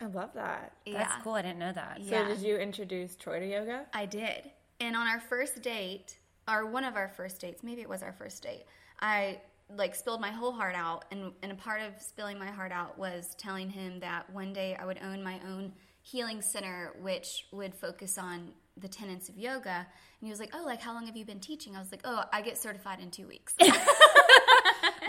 [0.00, 0.72] I love that.
[0.90, 1.34] That's cool.
[1.34, 2.00] I didn't know that.
[2.08, 3.86] So did you introduce Troy to yoga?
[3.92, 4.50] I did.
[4.80, 8.12] And on our first date, or one of our first dates, maybe it was our
[8.12, 8.64] first date,
[9.00, 9.40] I
[9.76, 12.98] like spilled my whole heart out and, and a part of spilling my heart out
[12.98, 17.74] was telling him that one day I would own my own healing center which would
[17.74, 19.86] focus on the tenets of yoga and
[20.26, 22.22] he was like oh like how long have you been teaching i was like oh
[22.32, 23.54] i get certified in two weeks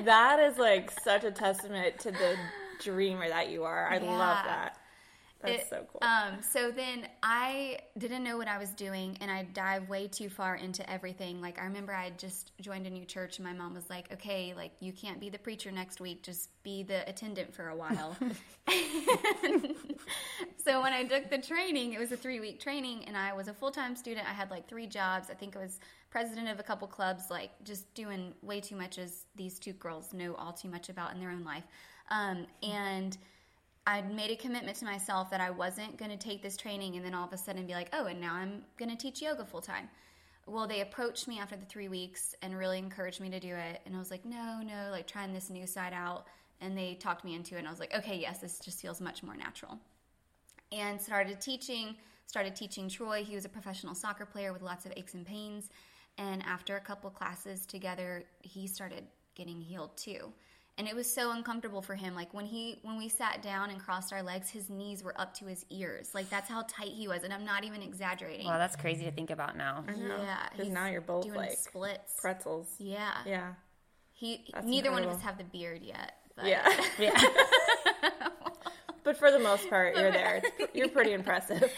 [0.05, 2.35] That is like such a testament to the
[2.79, 3.89] dreamer that you are.
[3.89, 4.77] I love that.
[5.41, 6.01] That's It- so cool.
[6.07, 10.29] Um, so then I didn't know what I was doing, and I dived way too
[10.29, 11.41] far into everything.
[11.41, 14.11] Like I remember I had just joined a new church, and my mom was like,
[14.13, 16.23] "Okay, like you can't be the preacher next week.
[16.23, 18.15] Just be the attendant for a while."
[20.63, 23.47] so when I took the training, it was a three week training, and I was
[23.47, 24.27] a full time student.
[24.29, 25.29] I had like three jobs.
[25.29, 28.97] I think I was president of a couple clubs, like just doing way too much
[28.97, 31.63] as these two girls know all too much about in their own life.
[32.09, 33.17] Um, and
[33.87, 37.05] I made a commitment to myself that I wasn't going to take this training and
[37.05, 39.43] then all of a sudden be like, oh, and now I'm going to teach yoga
[39.43, 39.89] full time.
[40.45, 43.81] Well, they approached me after the three weeks and really encouraged me to do it.
[43.85, 46.27] And I was like, no, no, like trying this new side out.
[46.61, 47.59] And they talked me into it.
[47.59, 49.79] And I was like, okay, yes, this just feels much more natural.
[50.71, 51.95] And started teaching,
[52.27, 53.23] started teaching Troy.
[53.23, 55.69] He was a professional soccer player with lots of aches and pains.
[56.17, 60.31] And after a couple classes together, he started getting healed too.
[60.77, 62.15] And it was so uncomfortable for him.
[62.15, 65.33] Like when he when we sat down and crossed our legs, his knees were up
[65.35, 66.09] to his ears.
[66.15, 68.47] Like that's how tight he was, and I'm not even exaggerating.
[68.47, 69.83] Wow, that's crazy to think about now.
[69.95, 72.13] Yeah, because now you're both doing like splits.
[72.19, 72.67] pretzels.
[72.79, 73.53] yeah, Yeah.
[74.13, 76.13] he That's neither one of us have the beard yet.
[76.35, 76.67] But Yeah.
[76.99, 77.21] Yeah.
[79.03, 80.41] but for the most part, you're there.
[80.73, 81.71] You're pretty impressive.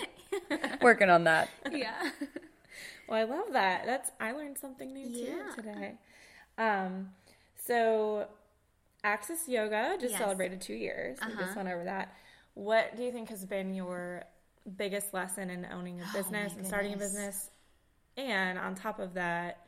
[0.82, 1.49] Working on that.
[1.71, 2.10] yeah.
[3.08, 3.86] Well, I love that.
[3.86, 5.34] That's I learned something new Yeah.
[5.56, 5.93] too today.
[6.58, 7.10] Um,
[7.65, 8.27] so
[9.03, 10.19] Access Yoga just Yes.
[10.19, 11.19] celebrated two years.
[11.21, 11.53] We just Uh-huh.
[11.57, 12.15] went over that.
[12.53, 14.23] What do you think has been your
[14.77, 17.49] biggest lesson in owning a business Oh and starting a business?
[18.15, 19.65] And on top of that,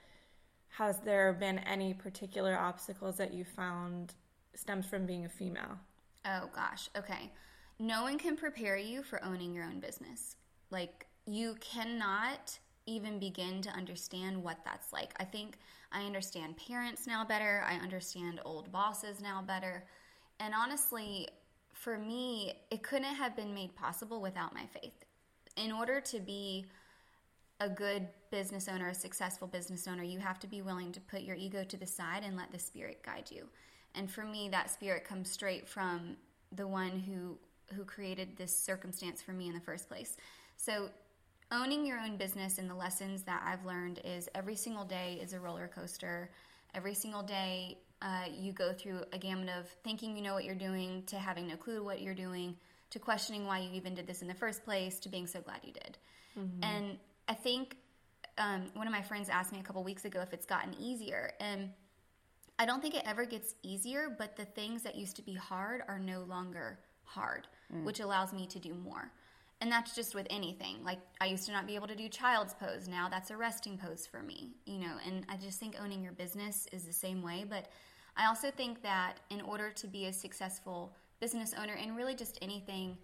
[0.69, 4.13] has there been any particular obstacles that you found
[4.54, 5.80] stems from being a female?
[6.26, 6.89] Oh gosh.
[6.95, 7.32] Okay.
[7.78, 10.38] No one can prepare you for owning your own business.
[10.69, 15.13] Like you cannot even begin to understand what that's like.
[15.19, 15.58] I think
[15.96, 17.64] I understand parents now better.
[17.66, 19.86] I understand old bosses now better.
[20.42, 21.30] And honestly,
[21.72, 25.06] for me, it couldn't have been made possible without my faith.
[25.56, 26.66] In order to be
[27.62, 31.22] a good business owner, a successful business owner, you have to be willing to put
[31.22, 33.48] your ego to the side and let the spirit guide you.
[33.96, 36.18] And for me, that spirit comes straight from
[36.52, 37.38] the one who
[37.76, 40.18] who created this circumstance for me in the first place.
[40.56, 40.90] So
[41.56, 45.34] owning your own business and the lessons that I've learned is every single day is
[45.34, 46.30] a roller coaster.
[46.74, 50.54] Every single day, uh, you go through a gamut of thinking you know what you're
[50.54, 52.56] doing to having no clue what you're doing
[52.91, 55.60] to questioning why you even did this in the first place to being so glad
[55.63, 55.98] you did.
[56.38, 56.63] Mm-hmm.
[56.63, 57.78] And I think
[58.38, 61.34] um, one of my friends asked me a couple weeks ago if it's gotten easier.
[61.39, 61.70] And
[62.60, 65.82] I don't think it ever gets easier, but the things that used to be hard
[65.88, 67.84] are no longer hard, mm.
[67.84, 69.12] which allows me to do more.
[69.62, 70.84] And that's just with anything.
[70.84, 72.88] Like I used to not be able to do child's pose.
[72.88, 74.96] Now that's a resting pose for me, you know.
[75.06, 77.46] And I just think owning your business is the same way.
[77.48, 77.68] But
[78.18, 82.38] I also think that in order to be a successful business owner and really just
[82.41, 82.98] anything,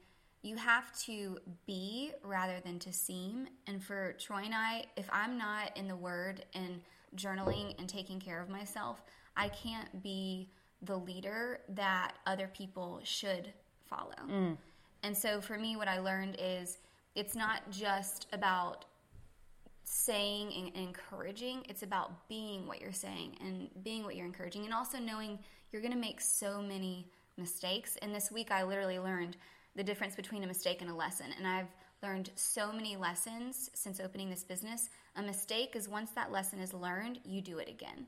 [0.43, 3.47] you have to be rather than to seem.
[3.67, 6.81] And for Troy and I, if I'm not in the Word and
[7.15, 9.01] journaling and taking care of myself,
[9.35, 10.49] I can't be
[10.81, 13.53] the leader that other people should
[13.85, 14.15] follow.
[14.27, 14.57] Mm.
[15.03, 16.77] And so for me, what I learned is
[17.15, 18.85] it's not just about
[19.83, 24.73] saying and encouraging, it's about being what you're saying and being what you're encouraging, and
[24.73, 25.39] also knowing
[25.71, 27.97] you're going to make so many mistakes.
[28.01, 29.37] And this week, I literally learned
[29.75, 31.27] the difference between a mistake and a lesson.
[31.37, 34.89] And I've learned so many lessons since opening this business.
[35.15, 38.05] A mistake is once that lesson is learned, you do it again.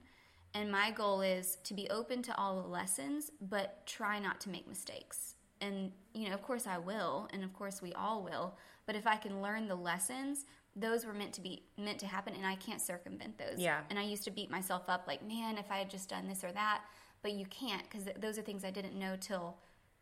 [0.53, 4.49] And my goal is to be open to all the lessons, but try not to
[4.49, 5.32] make mistakes.
[5.63, 8.57] And, you know, of course I will, and of course we all will.
[8.85, 10.45] But if I can learn the lessons,
[10.75, 13.59] those were meant to be meant to happen and I can't circumvent those.
[13.59, 13.81] Yeah.
[13.89, 16.43] And I used to beat myself up like, man, if I had just done this
[16.43, 16.81] or that.
[17.21, 19.55] But you can't because th- those are things I didn't know till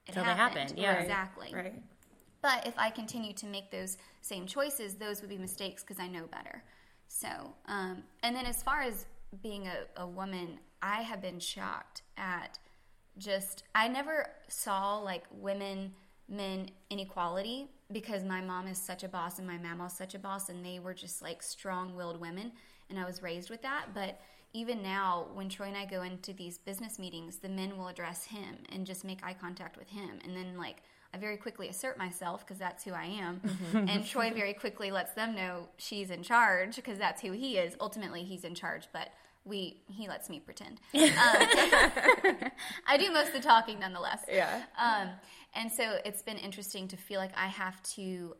[0.07, 0.55] it till happened.
[0.55, 0.79] they happened.
[0.79, 0.99] Yeah.
[1.01, 1.53] Exactly.
[1.53, 1.83] Right.
[2.41, 6.07] But if I continue to make those same choices, those would be mistakes because I
[6.07, 6.63] know better.
[7.07, 9.05] So, um, and then as far as
[9.43, 12.57] being a, a woman, I have been shocked at
[13.17, 15.93] just, I never saw like women
[16.31, 20.19] men inequality because my mom is such a boss and my mama is such a
[20.19, 22.53] boss and they were just like strong-willed women
[22.89, 24.21] and I was raised with that but
[24.53, 28.23] even now when Troy and I go into these business meetings the men will address
[28.23, 30.77] him and just make eye contact with him and then like
[31.13, 33.41] I very quickly assert myself because that's who I am.
[33.73, 37.75] And Troy very quickly lets them know she's in charge because that's who he is.
[37.81, 39.09] Ultimately, he's in charge, but
[39.45, 40.79] we he lets me pretend.
[40.93, 41.01] Um,
[42.87, 44.21] I do most of the talking nonetheless.
[44.29, 44.61] Yeah.
[44.79, 45.09] Um,
[45.55, 48.35] and so it's been interesting to feel like I have to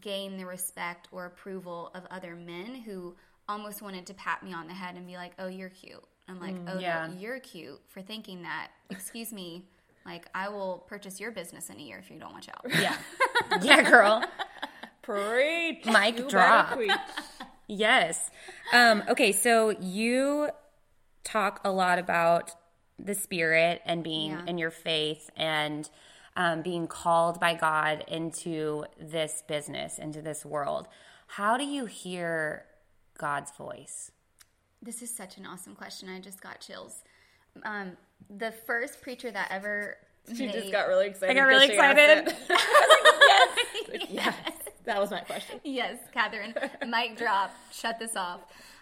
[0.00, 3.14] gain the respect or approval of other men who
[3.48, 6.40] almost wanted to pat me on the head and be like, "Oh, you're cute." I'm
[6.40, 7.06] like, mm, "Oh, yeah.
[7.06, 9.66] no, you're cute for thinking that." Excuse me.
[10.04, 12.66] Like, I will purchase your business in a year if you don't watch out.
[12.80, 12.96] Yeah.
[13.62, 14.24] yeah, girl.
[15.02, 15.84] Preach.
[15.86, 16.78] Mic you drop.
[17.72, 18.30] Yes.
[18.72, 20.50] Um, okay, so you
[21.24, 22.50] talk a lot about
[22.98, 24.44] the spirit and being yeah.
[24.46, 25.88] in your faith and
[26.36, 30.86] um, being called by God into this business, into this world.
[31.26, 32.66] How do you hear
[33.16, 34.10] God's voice?
[34.82, 36.10] This is such an awesome question.
[36.10, 37.02] I just got chills.
[37.64, 37.92] Um,
[38.28, 39.96] the first preacher that ever
[40.34, 41.32] she made, just got really excited.
[41.32, 42.34] I got really excited.
[42.50, 44.06] yes.
[44.10, 44.61] yes.
[44.84, 45.60] That was my question.
[45.64, 46.54] Yes, Catherine.
[46.86, 47.52] mic drop.
[47.70, 48.40] Shut this off.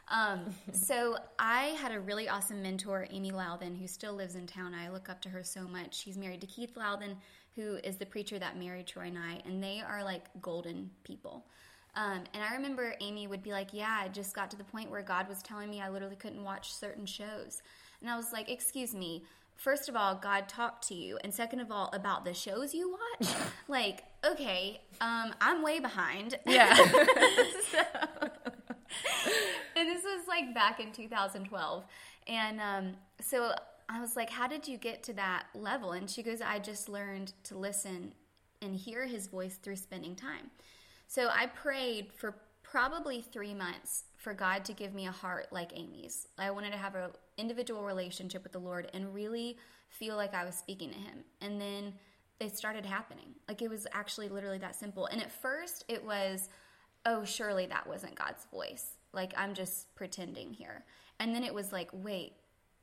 [0.09, 4.75] Um, so I had a really awesome mentor, Amy Louthen, who still lives in town.
[4.75, 5.95] I look up to her so much.
[5.97, 7.17] She's married to Keith Louthen,
[7.55, 11.47] who is the preacher that married Troy and I, and they are like golden people.
[11.95, 14.91] Um, and I remember Amy would be like, "Yeah, I just got to the point
[14.91, 17.63] where God was telling me I literally couldn't watch certain shows,"
[18.01, 19.25] and I was like, "Excuse me."
[19.61, 22.97] First of all, God talked to you, and second of all, about the shows you
[23.21, 23.31] watch.
[23.69, 26.39] like, okay, um, I'm way behind.
[26.47, 26.75] Yeah.
[26.77, 26.89] so,
[29.77, 31.85] and this was like back in 2012,
[32.27, 33.53] and um, so
[33.91, 35.93] I was like, How did you get to that level?
[35.93, 38.13] And she goes, I just learned to listen
[38.63, 40.51] and hear his voice through spending time.
[41.07, 45.73] So I prayed for probably three months for God to give me a heart like
[45.75, 46.29] Amy's.
[46.39, 49.57] I wanted to have an individual relationship with the Lord and really
[49.89, 51.25] feel like I was speaking to Him.
[51.41, 51.95] And then
[52.39, 53.35] it started happening.
[53.49, 55.07] Like it was actually literally that simple.
[55.07, 56.51] And at first, it was,
[57.07, 58.99] oh, surely that wasn't God's voice.
[59.15, 60.85] Like I'm just pretending here.
[61.19, 62.35] And then it was like, wait,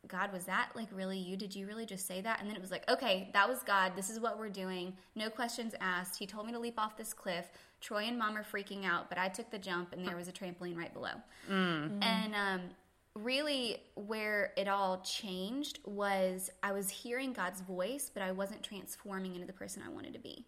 [0.08, 1.36] God, was that like really you?
[1.36, 2.40] Did you really just say that?
[2.40, 3.94] And then it was like, okay, that was God.
[3.96, 4.94] This is what we're doing.
[5.16, 6.18] No questions asked.
[6.18, 7.46] He told me to leap off this cliff.
[7.82, 10.32] Troy and mom are freaking out, but I took the jump and there was a
[10.32, 11.12] trampoline right below.
[11.50, 12.04] Mm.
[12.04, 12.62] And um,
[13.16, 19.36] really, where it all changed was I was hearing God's voice, but I wasn't transforming
[19.36, 20.46] into the person I wanted to be.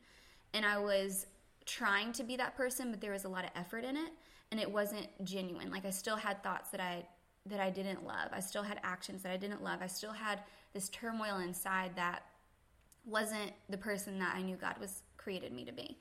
[0.54, 1.28] And I was
[1.66, 4.12] trying to be that person, but there was a lot of effort in it
[4.52, 5.70] and it wasn't genuine.
[5.72, 7.06] Like I still had thoughts that I
[7.46, 8.30] that I didn't love.
[8.32, 9.80] I still had actions that I didn't love.
[9.82, 10.40] I still had
[10.74, 12.24] this turmoil inside that
[13.06, 15.98] wasn't the person that I knew God was created me to be.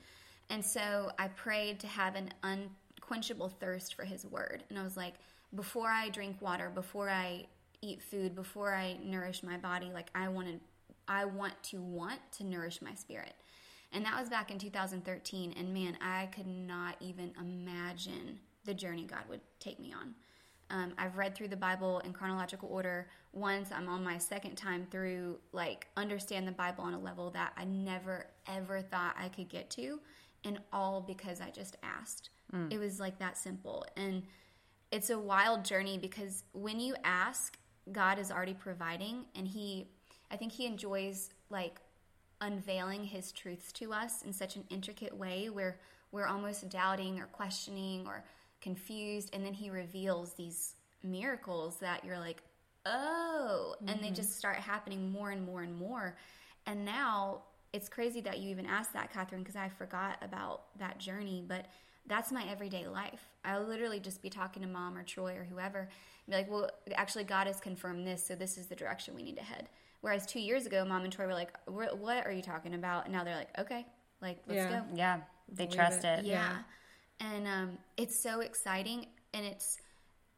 [0.50, 4.64] And so I prayed to have an unquenchable thirst for his word.
[4.70, 5.14] And I was like,
[5.54, 7.46] before I drink water, before I
[7.80, 10.60] eat food, before I nourish my body, like I wanted
[11.10, 13.32] I want to want to nourish my spirit.
[13.92, 19.04] And that was back in 2013 and man, I could not even imagine the journey
[19.04, 20.14] God would take me on.
[20.70, 23.70] Um, I've read through the Bible in chronological order once.
[23.72, 27.64] I'm on my second time through, like, understand the Bible on a level that I
[27.64, 30.00] never, ever thought I could get to,
[30.44, 32.30] and all because I just asked.
[32.54, 32.72] Mm.
[32.72, 33.86] It was like that simple.
[33.96, 34.24] And
[34.90, 37.58] it's a wild journey because when you ask,
[37.90, 39.88] God is already providing, and He,
[40.30, 41.80] I think He enjoys, like,
[42.42, 45.78] unveiling His truths to us in such an intricate way where
[46.12, 48.24] we're almost doubting or questioning or
[48.60, 52.42] confused and then he reveals these miracles that you're like
[52.86, 53.88] oh mm-hmm.
[53.88, 54.14] and they mm-hmm.
[54.14, 56.16] just start happening more and more and more
[56.66, 57.42] and now
[57.72, 61.66] it's crazy that you even asked that catherine because i forgot about that journey but
[62.06, 65.88] that's my everyday life i'll literally just be talking to mom or troy or whoever
[66.28, 69.36] be like well actually god has confirmed this so this is the direction we need
[69.36, 69.68] to head
[70.00, 73.12] whereas two years ago mom and troy were like what are you talking about and
[73.12, 73.86] now they're like okay
[74.20, 74.70] like let's yeah.
[74.70, 76.24] go yeah they Believe trust it, it.
[76.24, 76.32] yeah.
[76.32, 76.56] yeah
[77.20, 79.78] and um, it's so exciting and it's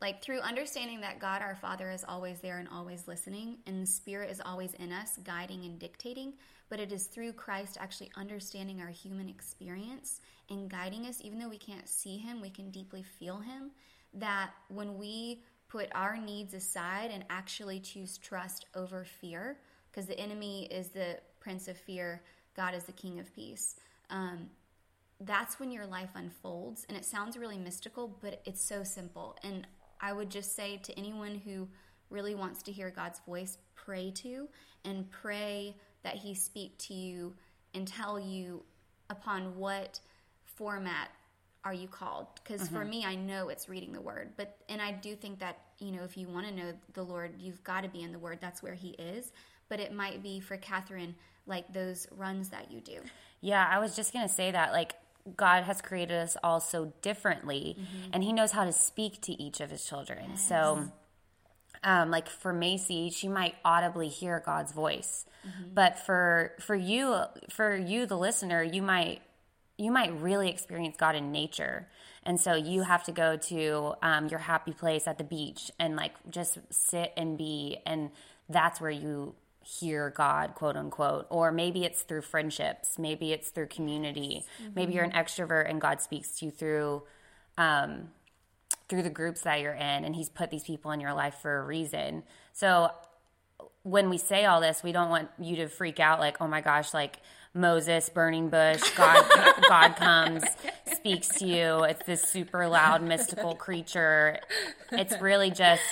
[0.01, 3.87] like through understanding that god our father is always there and always listening and the
[3.87, 6.33] spirit is always in us guiding and dictating
[6.69, 11.49] but it is through christ actually understanding our human experience and guiding us even though
[11.49, 13.71] we can't see him we can deeply feel him
[14.15, 19.59] that when we put our needs aside and actually choose trust over fear
[19.91, 22.23] because the enemy is the prince of fear
[22.57, 23.77] god is the king of peace
[24.11, 24.49] um,
[25.21, 26.87] that's when your life unfolds.
[26.89, 29.37] And it sounds really mystical, but it's so simple.
[29.43, 29.67] And
[30.01, 31.69] I would just say to anyone who
[32.09, 34.49] really wants to hear God's voice, pray to
[34.85, 37.35] and pray that He speak to you
[37.75, 38.63] and tell you
[39.11, 40.01] upon what
[40.45, 41.11] format
[41.65, 42.75] are you called because mm-hmm.
[42.75, 45.93] for me i know it's reading the word but and i do think that you
[45.93, 48.39] know if you want to know the lord you've got to be in the word
[48.41, 49.33] that's where he is
[49.69, 51.15] but it might be for catherine
[51.47, 52.99] like those runs that you do
[53.43, 54.95] yeah i was just gonna say that like
[55.37, 58.11] God has created us all so differently, mm-hmm.
[58.13, 60.25] and He knows how to speak to each of His children.
[60.31, 60.49] Yes.
[60.49, 60.91] So,
[61.83, 65.75] um, like for Macy, she might audibly hear God's voice, mm-hmm.
[65.75, 69.23] but for for you, for you, the listener, you might
[69.79, 71.89] you might really experience God in nature,
[72.23, 75.97] and so you have to go to um, your happy place at the beach and
[75.97, 78.11] like just sit and be, and
[78.49, 79.35] that's where you
[79.79, 84.73] hear God, quote unquote, or maybe it's through friendships, maybe it's through community, mm-hmm.
[84.75, 87.03] maybe you're an extrovert and God speaks to you through
[87.57, 88.09] um,
[88.89, 91.59] through the groups that you're in, and He's put these people in your life for
[91.59, 92.25] a reason.
[92.53, 92.91] So
[93.83, 96.61] when we say all this, we don't want you to freak out like, oh my
[96.61, 97.19] gosh, like
[97.55, 99.25] Moses, burning bush, God,
[99.69, 100.45] God comes,
[100.95, 101.85] speaks to you.
[101.85, 104.39] It's this super loud, mystical creature.
[104.93, 105.83] It's really just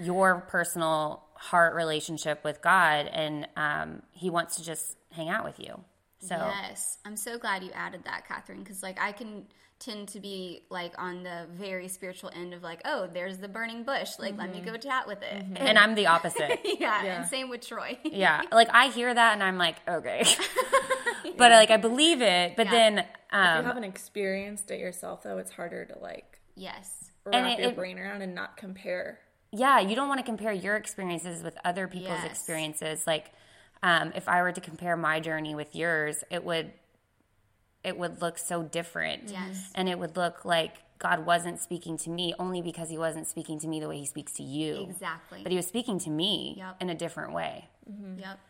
[0.00, 5.58] your personal heart relationship with God, and um, He wants to just hang out with
[5.58, 5.80] you.
[6.20, 9.44] So yes, I'm so glad you added that, Catherine, because like I can
[9.78, 13.82] tend to be like on the very spiritual end of like, oh, there's the burning
[13.82, 14.40] bush, like mm-hmm.
[14.40, 14.70] let me mm-hmm.
[14.70, 15.56] go chat with it, mm-hmm.
[15.58, 16.60] and I'm the opposite.
[16.64, 17.98] yeah, yeah, and same with Troy.
[18.04, 20.24] yeah, like I hear that and I'm like, okay,
[21.36, 22.72] but like I believe it, but yeah.
[22.72, 22.98] then
[23.30, 27.46] um, if you haven't experienced it yourself, though, it's harder to like yes wrap and
[27.46, 29.18] it, your brain around and not compare
[29.54, 32.30] yeah, you don't want to compare your experiences with other people's yes.
[32.30, 33.06] experiences.
[33.06, 33.30] Like,
[33.82, 36.72] um, if I were to compare my journey with yours, it would
[37.84, 39.30] it would look so different.
[39.30, 39.70] Yes.
[39.74, 43.60] And it would look like God wasn't speaking to me only because he wasn't speaking
[43.60, 44.86] to me the way he speaks to you.
[44.90, 45.40] Exactly.
[45.42, 46.76] But he was speaking to me yep.
[46.80, 47.68] in a different way.
[47.88, 48.20] Mm-hmm.
[48.20, 48.40] Yep.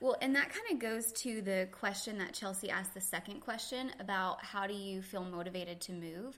[0.00, 3.92] Well, and that kind of goes to the question that Chelsea asked the second question
[4.00, 6.36] about how do you feel motivated to move?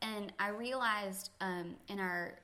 [0.00, 2.34] And I realized um, in our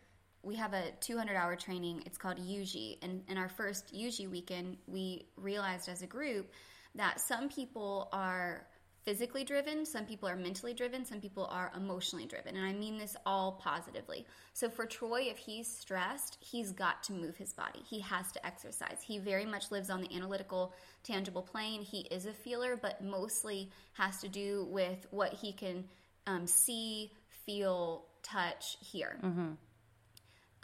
[0.42, 2.02] we have a 200 hour training.
[2.06, 2.98] It's called UG.
[3.02, 6.52] And in our first UG weekend, we realized as a group
[6.94, 8.66] that some people are
[9.02, 12.56] physically driven, some people are mentally driven, some people are emotionally driven.
[12.56, 14.26] And I mean this all positively.
[14.52, 17.80] So for Troy, if he's stressed, he's got to move his body.
[17.88, 18.98] He has to exercise.
[19.02, 20.74] He very much lives on the analytical,
[21.04, 21.80] tangible plane.
[21.80, 25.84] He is a feeler, but mostly has to do with what he can
[26.26, 27.12] um, see,
[27.46, 29.18] feel, touch, hear.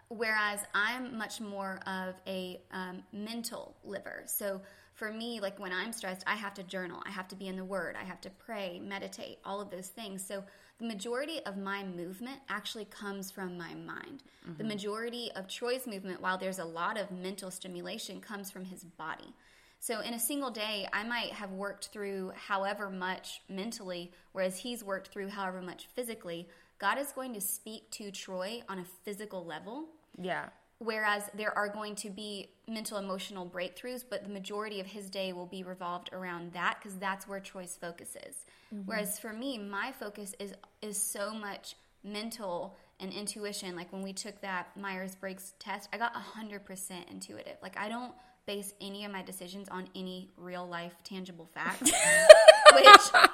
[0.08, 4.22] Whereas I'm much more of a um, mental liver.
[4.26, 4.60] So
[4.94, 7.56] for me, like when I'm stressed, I have to journal, I have to be in
[7.56, 10.24] the Word, I have to pray, meditate, all of those things.
[10.24, 10.44] So
[10.78, 14.22] the majority of my movement actually comes from my mind.
[14.58, 18.84] The majority of Troy's movement, while there's a lot of mental stimulation, comes from his
[18.84, 19.34] body.
[19.78, 24.82] So in a single day, I might have worked through however much mentally, whereas he's
[24.82, 26.48] worked through however much physically.
[26.78, 29.88] God is going to speak to Troy on a physical level
[30.20, 30.48] Yeah.
[30.78, 35.32] whereas there are going to be mental emotional breakthroughs but the majority of his day
[35.32, 38.44] will be revolved around that because that's where troy's focus is
[38.86, 43.74] whereas for me my focus is is so much mental and intuition.
[43.74, 47.56] Like when we took that myers-briggs test i got 100% intuitive.
[47.62, 48.12] Like i don't
[48.46, 51.90] base any of my decisions on any real life tangible facts
[52.74, 52.86] which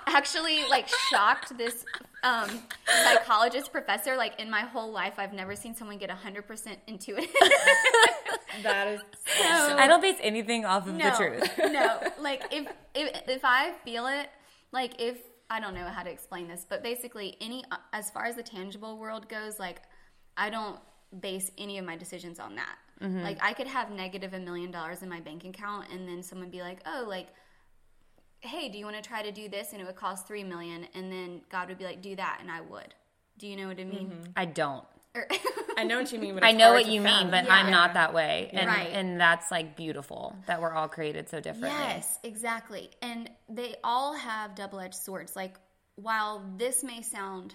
[0.07, 1.85] actually like shocked this
[2.23, 2.49] um,
[3.05, 7.31] psychologist professor like in my whole life i've never seen someone get 100% intuitive.
[8.63, 9.01] That is
[9.49, 11.11] I don't base anything off of no.
[11.11, 11.51] the truth.
[11.73, 12.01] no.
[12.21, 14.29] Like if, if if i feel it
[14.73, 18.37] like if i don't know how to explain this but basically any as far as
[18.37, 19.83] the tangible world goes like
[20.37, 20.79] i don't
[21.21, 23.23] base any of my decisions on that Mm-hmm.
[23.23, 26.51] like i could have negative a million dollars in my bank account and then someone
[26.51, 27.29] be like oh like
[28.41, 30.87] hey do you want to try to do this and it would cost three million
[30.95, 32.95] and then god would be like do that and i would
[33.39, 34.31] do you know what i mean mm-hmm.
[34.37, 34.85] I don't.
[35.17, 35.27] Er
[35.77, 37.55] I know what you mean, but I know what you mean, but Yeah.
[37.55, 38.51] I'm not that way.
[38.53, 38.91] And Right.
[38.93, 41.71] and that's like beautiful that we're all created so differently.
[41.71, 42.91] Yes, exactly.
[43.03, 45.35] And they all have double edged swords.
[45.35, 45.57] Like,
[45.97, 47.55] while this may sound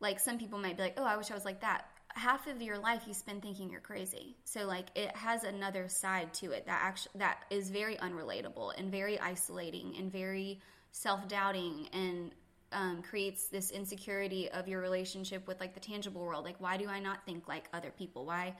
[0.00, 1.86] like some people might be like, oh, I wish I was like that.
[2.18, 4.36] Half of your life you spend thinking you're crazy.
[4.44, 8.90] So, like, it has another side to it that actually that is very unrelatable and
[8.90, 10.60] very isolating and very
[10.90, 12.32] self doubting and
[12.72, 16.44] um, creates this insecurity of your relationship with like the tangible world.
[16.44, 18.26] Like, why do I not think like other people?
[18.26, 18.54] Why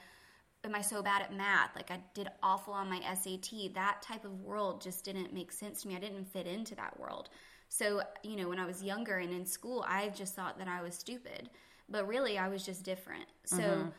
[0.63, 1.75] am I so bad at math?
[1.75, 3.73] Like I did awful on my SAT.
[3.75, 5.97] That type of world just didn't make sense to me.
[5.97, 7.29] I didn't fit into that world.
[7.67, 10.81] So, you know, when I was younger and in school, I just thought that I
[10.81, 11.49] was stupid.
[11.89, 13.25] But really, I was just different.
[13.45, 13.89] So, mm-hmm.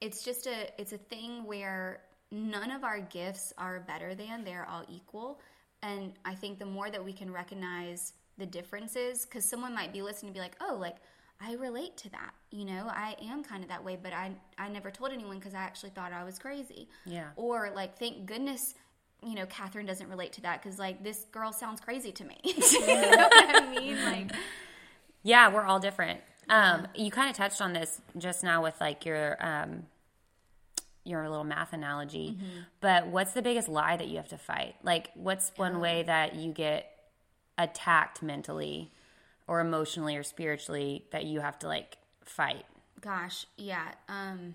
[0.00, 4.66] it's just a it's a thing where none of our gifts are better than, they're
[4.68, 5.40] all equal.
[5.82, 10.02] And I think the more that we can recognize the differences cuz someone might be
[10.02, 10.96] listening and be like, "Oh, like
[11.40, 12.32] I relate to that.
[12.50, 15.54] You know, I am kind of that way, but I I never told anyone because
[15.54, 16.88] I actually thought I was crazy.
[17.04, 17.28] Yeah.
[17.36, 18.74] Or like, thank goodness,
[19.22, 22.38] you know, Catherine doesn't relate to that because like this girl sounds crazy to me.
[22.44, 24.02] you know what I mean?
[24.02, 24.32] Like,
[25.22, 26.20] Yeah, we're all different.
[26.48, 29.84] Um, you kind of touched on this just now with like your um,
[31.04, 32.38] your little math analogy,
[32.80, 34.74] but what's the biggest lie that you have to fight?
[34.82, 36.90] Like, what's one way that you get
[37.58, 38.92] attacked mentally
[39.46, 42.64] or emotionally or spiritually that you have to like fight?
[43.00, 44.54] gosh, yeah, um,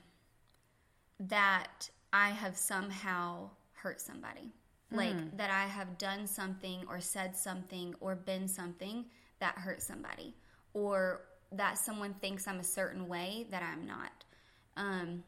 [1.20, 4.52] that I have somehow hurt somebody.
[4.94, 9.06] Like that I have done something or said something or been something
[9.40, 10.36] that hurt somebody,
[10.74, 11.22] or
[11.52, 14.26] that someone thinks I'm a certain way that I'm not.
[14.78, 15.24] Um,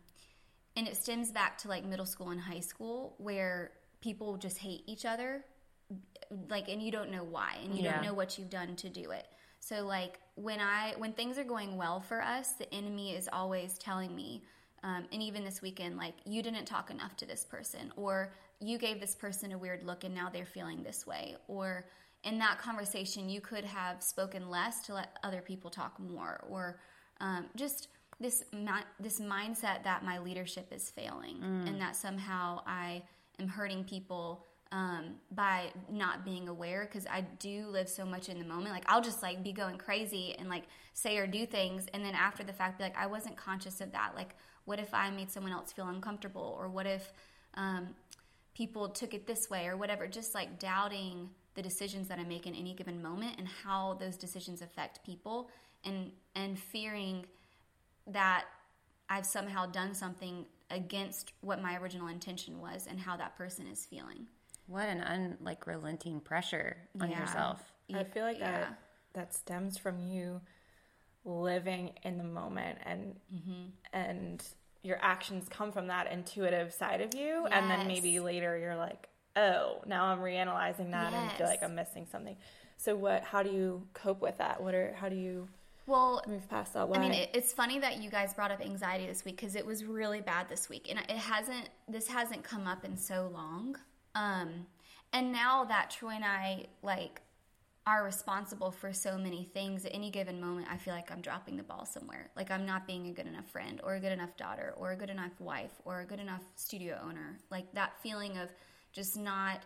[0.76, 3.72] and it stems back to like middle school and high school where
[4.02, 5.44] people just hate each other
[6.50, 7.94] like and you don't know why and you Yeah.
[7.94, 9.28] don't know what you've done to do it
[9.60, 13.78] so like when i when things are going well for us the enemy is always
[13.78, 14.44] telling me
[14.84, 18.78] um, and even this weekend like you didn't talk enough to this person or you
[18.78, 21.86] gave this person a weird look and now they're feeling this way or
[22.24, 26.80] in that conversation you could have spoken less to let other people talk more or
[27.20, 28.44] um, just this
[29.00, 33.04] this mindset that my leadership is failing and that somehow I
[33.40, 38.40] am hurting people um, by not being aware because I do live so much in
[38.40, 38.70] the moment.
[38.70, 40.64] Like I'll just like be going crazy and like
[40.94, 43.92] say or do things, and then after the fact, be like, I wasn't conscious of
[43.92, 44.14] that.
[44.16, 47.12] Like, what if I made someone else feel uncomfortable, or what if
[47.56, 47.90] um,
[48.56, 50.08] people took it this way, or whatever?
[50.08, 54.18] Just like doubting the decisions that I make in any given moment and how those
[54.18, 55.50] decisions affect people,
[55.84, 57.26] and and fearing
[58.08, 58.46] that
[59.10, 63.86] I've somehow done something against what my original intention was and how that person is
[63.86, 64.28] feeling.
[64.68, 67.20] What an un like relenting pressure on Yeah.
[67.22, 67.72] yourself.
[67.94, 68.52] I feel like Yeah.
[68.52, 68.80] that
[69.14, 70.42] that stems from you
[71.26, 73.64] living in the moment and Mm-hmm.
[73.94, 74.46] and
[74.82, 79.08] your actions come from that intuitive side of you and then maybe later you're like
[79.36, 82.36] oh now i'm reanalyzing that and feel like i'm missing something
[82.78, 83.24] So what?
[83.24, 84.62] How do you cope with that?
[84.62, 84.94] What are?
[85.00, 85.48] How do you
[85.86, 86.90] Well, move past that?
[86.90, 86.98] Why?
[86.98, 89.66] I mean, it, it's funny that you guys brought up anxiety this week because it
[89.66, 91.70] was really bad this week, and it hasn't.
[91.88, 93.78] This hasn't come up in so long.
[94.16, 94.66] Um,
[95.14, 97.22] and now that Troy and I like
[97.86, 101.56] are responsible for so many things at any given moment, I feel like I'm dropping
[101.58, 102.32] the ball somewhere.
[102.36, 104.96] Like I'm not being a good enough friend, or a good enough daughter, or a
[104.98, 107.38] good enough wife, or a good enough studio owner.
[107.50, 108.50] Like that feeling of
[108.94, 109.62] just not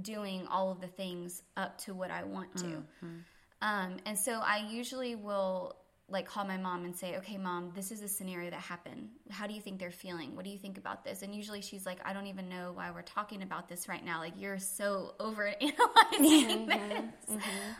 [0.00, 2.64] doing all of the things up to what I want to.
[2.64, 3.16] Mm-hmm.
[3.60, 5.76] Um, and so I usually will
[6.08, 9.08] like call my mom and say, okay, mom, this is a scenario that happened.
[9.30, 10.36] How do you think they're feeling?
[10.36, 11.22] What do you think about this?
[11.22, 14.18] And usually she's like, I don't even know why we're talking about this right now.
[14.18, 16.68] Like, you're so over analyzing mm-hmm.
[16.68, 17.30] this.
[17.30, 17.38] Mm-hmm.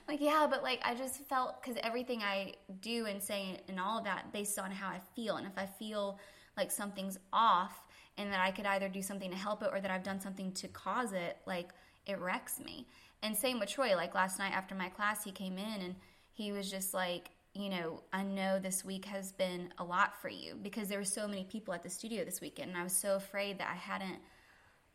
[0.09, 3.99] Like, yeah, but like, I just felt because everything I do and say and all
[3.99, 5.37] of that based on how I feel.
[5.37, 6.19] And if I feel
[6.57, 7.83] like something's off
[8.19, 10.53] and that I could either do something to help it or that I've done something
[10.53, 11.71] to cause it, like,
[12.07, 12.87] it wrecks me.
[13.23, 13.95] And same with Troy.
[13.95, 15.95] Like last night after my class, he came in and
[16.33, 20.29] he was just like, you know, I know this week has been a lot for
[20.29, 22.95] you because there were so many people at the studio this weekend, and I was
[22.95, 24.19] so afraid that I hadn't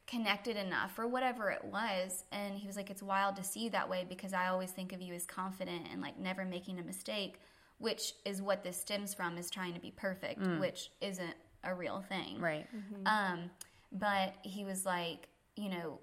[0.07, 2.23] connected enough or whatever it was.
[2.31, 4.91] And he was like, It's wild to see you that way because I always think
[4.91, 7.39] of you as confident and like never making a mistake,
[7.77, 10.59] which is what this stems from is trying to be perfect, mm.
[10.59, 12.39] which isn't a real thing.
[12.39, 12.67] Right.
[13.05, 13.49] Um,
[13.91, 15.99] but he was like, you know,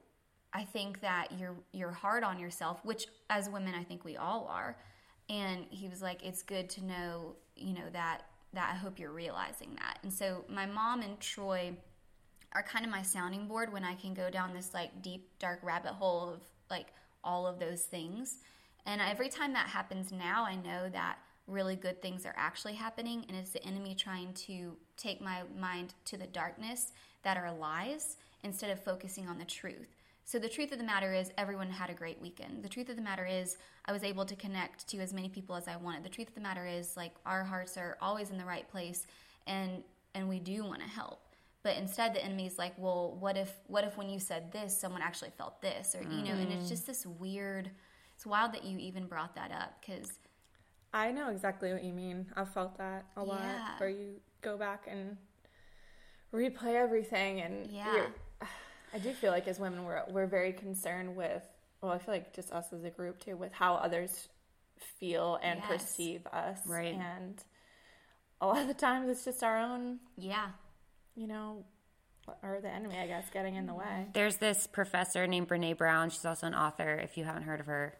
[0.52, 4.46] I think that you're you're hard on yourself, which as women I think we all
[4.50, 4.76] are.
[5.28, 9.12] And he was like, it's good to know, you know, that that I hope you're
[9.12, 9.98] realizing that.
[10.02, 11.72] And so my mom and Troy
[12.52, 15.59] are kind of my sounding board when I can go down this like deep dark
[15.62, 16.86] rabbit hole of like
[17.24, 18.38] all of those things.
[18.86, 23.24] And every time that happens now, I know that really good things are actually happening
[23.28, 26.92] and it's the enemy trying to take my mind to the darkness
[27.22, 29.97] that are lies instead of focusing on the truth.
[30.26, 32.62] So the truth of the matter is everyone had a great weekend.
[32.62, 35.55] The truth of the matter is I was able to connect to as many people
[35.55, 36.03] as I wanted.
[36.03, 39.07] The truth of the matter is like our hearts are always in the right place
[39.47, 39.82] and
[40.14, 41.20] and we do want to help.
[41.62, 45.03] But instead the enemy's like, "Well, what if what if when you said this someone
[45.03, 46.68] actually felt this?" or you know, and it's mm-hmm.
[46.68, 47.70] just this weird
[48.14, 50.18] it's wild that you even brought that up cuz
[50.95, 52.26] I know exactly what you mean.
[52.36, 53.40] I've felt that a lot.
[53.42, 53.68] Yeah.
[53.78, 55.16] Where you go back and
[56.32, 58.07] replay everything, and Yeah.
[58.95, 61.42] I do feel like as women, we're we're very concerned with.
[61.82, 64.28] Well, I feel like just us as a group too, with how others
[65.01, 65.68] feel and Yes.
[65.68, 66.95] perceive us, Right.
[66.95, 67.42] And
[68.40, 70.51] a lot of the times, it's just our own, yeah.
[71.16, 71.64] you know,
[72.42, 74.09] or the enemy, I guess, getting in the way.
[74.14, 76.11] There's this professor named Brene Brown.
[76.11, 76.95] She's also an author.
[76.95, 77.97] If you haven't heard of her,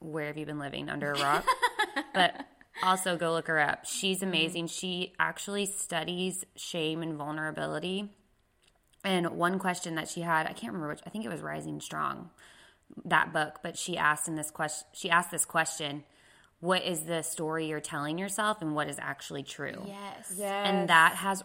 [0.00, 0.88] where have you been living?
[0.88, 1.46] Under a rock?
[2.14, 2.46] but
[2.82, 3.84] also go look her up.
[3.84, 4.28] She's mm-hmm.
[4.28, 4.66] amazing.
[4.68, 8.10] She actually studies shame and vulnerability.
[9.04, 11.80] And one question that she had, I can't remember which, I think it was Rising
[11.80, 12.30] Strong,
[13.04, 16.04] that book, but she asked in this question, she asked this question,
[16.60, 19.84] what is the story you're telling yourself and what is actually true?
[19.86, 20.34] Yes.
[20.36, 20.66] Yes.
[20.66, 21.44] And that has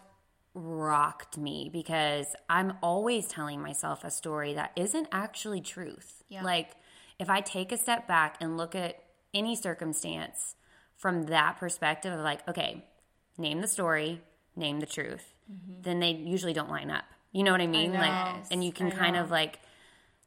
[0.56, 6.24] rocked me because I'm always telling myself a story that isn't actually truth.
[6.30, 6.44] Yeah.
[6.44, 6.72] Like,
[7.20, 8.98] if I take a step back and look at
[9.34, 10.56] any circumstance
[10.96, 12.86] from that perspective of, like, okay,
[13.38, 14.22] name the story,
[14.56, 15.82] name the truth, mm-hmm.
[15.82, 17.06] then they usually don't line up.
[17.32, 17.94] You know what I mean?
[17.94, 18.00] know.
[18.00, 19.24] Like, and you can I kind know.
[19.24, 19.60] of like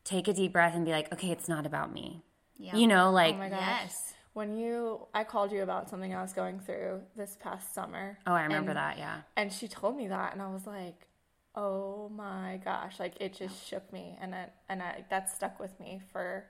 [0.05, 2.23] take a deep breath and be like, okay, it's not about me.
[2.59, 2.77] Yeah.
[2.77, 3.61] You know, like, Oh my gosh.
[3.61, 4.13] Yes.
[4.33, 8.19] When you, I called you about something I was going through this past summer.
[8.27, 8.99] oh, I remember and- that.
[8.99, 9.21] Yeah.
[9.37, 11.07] And she told me that, and I was like,
[11.55, 15.79] "Oh my gosh!" Like it just shook me, and it, and I, that stuck with
[15.81, 16.45] me for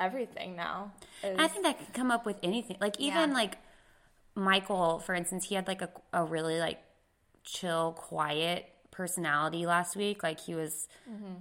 [0.00, 0.92] everything now.
[1.22, 2.76] is- I think that could come up with anything.
[2.80, 3.34] Like even Yeah.
[3.34, 3.58] like
[4.34, 6.82] Michael, for instance, he had like a, a really like
[7.44, 10.22] chill, quiet personality last week.
[10.22, 10.52] Like mm-hmm.
[10.52, 10.88] he was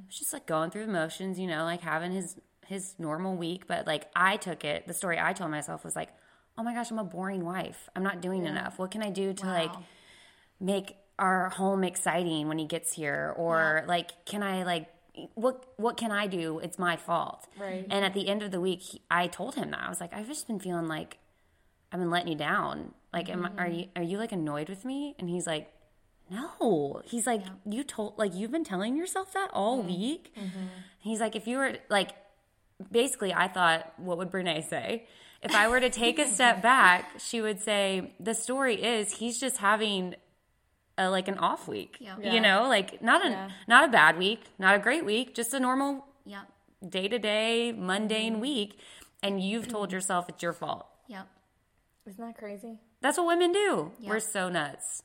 [0.09, 2.35] just like going through the motions, you know, like having his
[2.67, 3.67] his normal week.
[3.67, 4.87] But like I took it.
[4.87, 6.09] The story I told myself was like,
[6.57, 7.89] oh my gosh, I'm a boring wife.
[7.95, 8.77] I'm not doing enough.
[8.77, 9.71] What can I do to like
[10.59, 14.87] make our home exciting when he gets here or like can i like
[15.35, 16.59] what what can i do?
[16.59, 17.47] It's my fault.
[17.59, 17.85] Right.
[17.89, 19.79] and at the end of the week he, i told him that.
[19.79, 21.17] I was like i've just been feeling like
[21.91, 22.93] i've been letting you down.
[23.11, 23.59] Like am, I- mm-hmm.
[23.59, 25.15] are you are you like annoyed with me?
[25.19, 25.71] And he's like
[26.29, 27.01] no.
[27.05, 29.87] He's like you told like you've been telling yourself that all mm-hmm.
[29.87, 30.33] week?
[30.37, 30.65] Mm-hmm.
[30.99, 32.11] He's like if you were like
[32.91, 35.05] basically i thought what would brene say?
[35.41, 39.39] If i were to take a step back she would say the story is he's
[39.39, 40.15] just having
[40.97, 42.17] a, like an off week Yeah.
[42.19, 43.49] you know like not a Yeah.
[43.67, 46.47] not a bad week not a great week just a normal Yep.
[46.89, 48.41] day to day mundane mm-hmm.
[48.41, 48.79] week
[49.21, 49.95] and you've told mm-hmm.
[49.95, 51.27] yourself it's your fault Yep.
[52.07, 52.79] Isn't that crazy?
[53.01, 54.09] that's what women do Yeah.
[54.09, 55.03] we're so nuts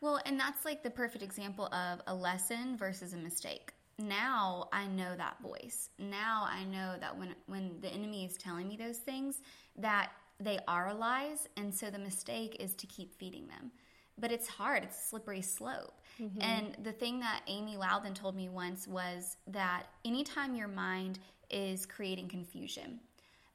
[0.00, 3.72] Well, and that's like the perfect example of a lesson versus a mistake.
[3.98, 5.90] now I know that voice.
[5.98, 9.40] Now I know that when when the enemy is telling me those things,
[9.76, 10.10] that
[10.40, 13.70] they are lies, and so the mistake is to keep feeding them.
[14.18, 14.84] But it's hard.
[14.84, 16.00] It's a slippery slope.
[16.20, 16.40] Mm-hmm.
[16.40, 21.18] And the thing that Amy Loudon told me once was that anytime your mind
[21.50, 23.00] is creating confusion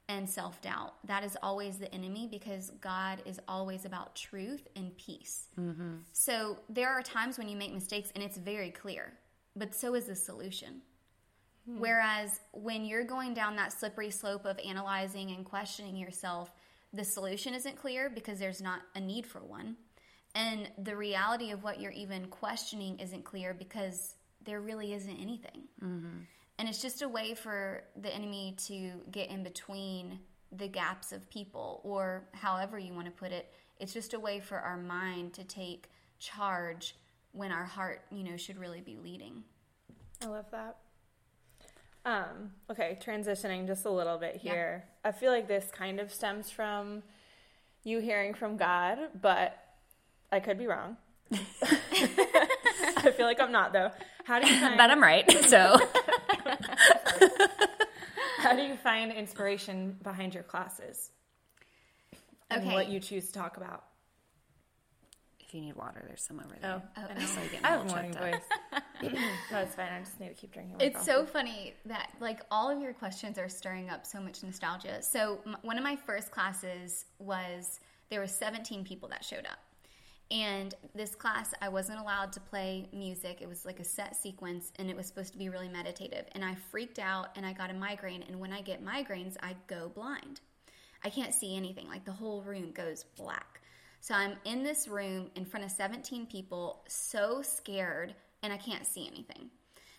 [0.10, 4.96] and self doubt, that is always the enemy because God is always about truth and
[4.98, 5.48] peace.
[5.60, 5.98] Mm-hmm.
[6.14, 9.14] So there are times when you make mistakes and it's very clear,
[9.56, 10.82] but so is the solution.
[11.68, 11.80] Hmm.
[11.80, 16.52] Whereas when you're going down that slippery slope of analyzing and questioning yourself,
[16.94, 19.76] the solution isn't clear because there's not a need for one.
[20.38, 24.14] And the reality of what you're even questioning isn't clear because
[24.46, 25.64] there really isn't anything.
[26.60, 30.20] And it's just a way for the enemy to get in between
[30.52, 33.52] the gaps of people, or however you want to put it.
[33.80, 36.96] It's just a way for our mind to take charge
[37.32, 39.44] when our heart, you know, should really be leading.
[40.24, 40.78] I love that.
[42.06, 44.86] Um, okay, transitioning just a little bit here.
[45.04, 47.02] I feel like this kind of stems from
[47.84, 49.58] you hearing from God, but
[50.32, 50.98] I could be wrong.
[51.32, 53.92] I feel like I'm not though.
[54.26, 55.30] How do you find, But I'm right.
[55.48, 55.78] So
[58.40, 61.12] how do you find inspiration behind your classes?
[62.50, 62.74] And Okay.
[62.74, 63.84] what you choose to talk about?
[65.40, 66.74] if you need water, there's some over there.
[66.76, 67.26] Oh, oh I know.
[67.26, 68.32] So you get I a have a little morning choked up.
[69.02, 69.14] voice.
[69.50, 69.94] no, it's fine.
[69.94, 70.76] I just need to keep drinking.
[70.78, 71.06] My It's coffee.
[71.12, 75.02] so funny that like all of your questions are stirring up so much nostalgia.
[75.02, 79.58] So m- one of my first classes was there were 17 people that showed up.
[80.30, 83.40] And this class I wasn't allowed to play music.
[83.42, 86.26] It was like a set sequence and it was supposed to be really meditative.
[86.34, 89.56] And I freaked out and I got a migraine and when I get migraines, I
[89.68, 90.42] go blind.
[91.04, 91.88] I can't see anything.
[91.88, 93.62] Like the whole room goes black.
[94.02, 98.14] So I'm in this room in front of 17 people, so scared,
[98.44, 99.50] and I can't see anything.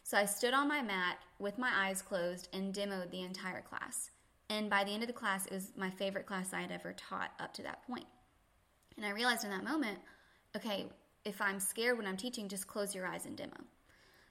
[0.03, 4.11] So I stood on my mat with my eyes closed and demoed the entire class.
[4.49, 6.95] And by the end of the class, it was my favorite class I had ever
[6.95, 8.07] taught up to that point.
[8.97, 9.99] And I realized in that moment,
[10.57, 10.87] okay,
[11.25, 13.57] if I'm scared when I'm teaching, just close your eyes and demo.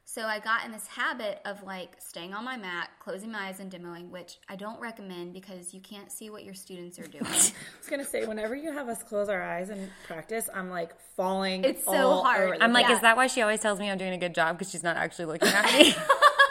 [0.10, 3.60] So I got in this habit of like staying on my mat, closing my eyes
[3.60, 7.26] and demoing, which I don't recommend because you can't see what your students are doing.
[7.28, 10.98] I was gonna say, whenever you have us close our eyes and practice, I'm like
[11.18, 11.66] falling.
[11.66, 12.54] It's so all hard.
[12.54, 12.96] over I'm like, Yeah.
[12.96, 14.58] is that why she always tells me I'm doing a good job?
[14.58, 15.94] Because she's not actually looking at me.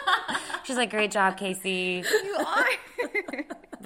[0.63, 2.03] she's like, great job, Casey.
[2.23, 2.65] you are.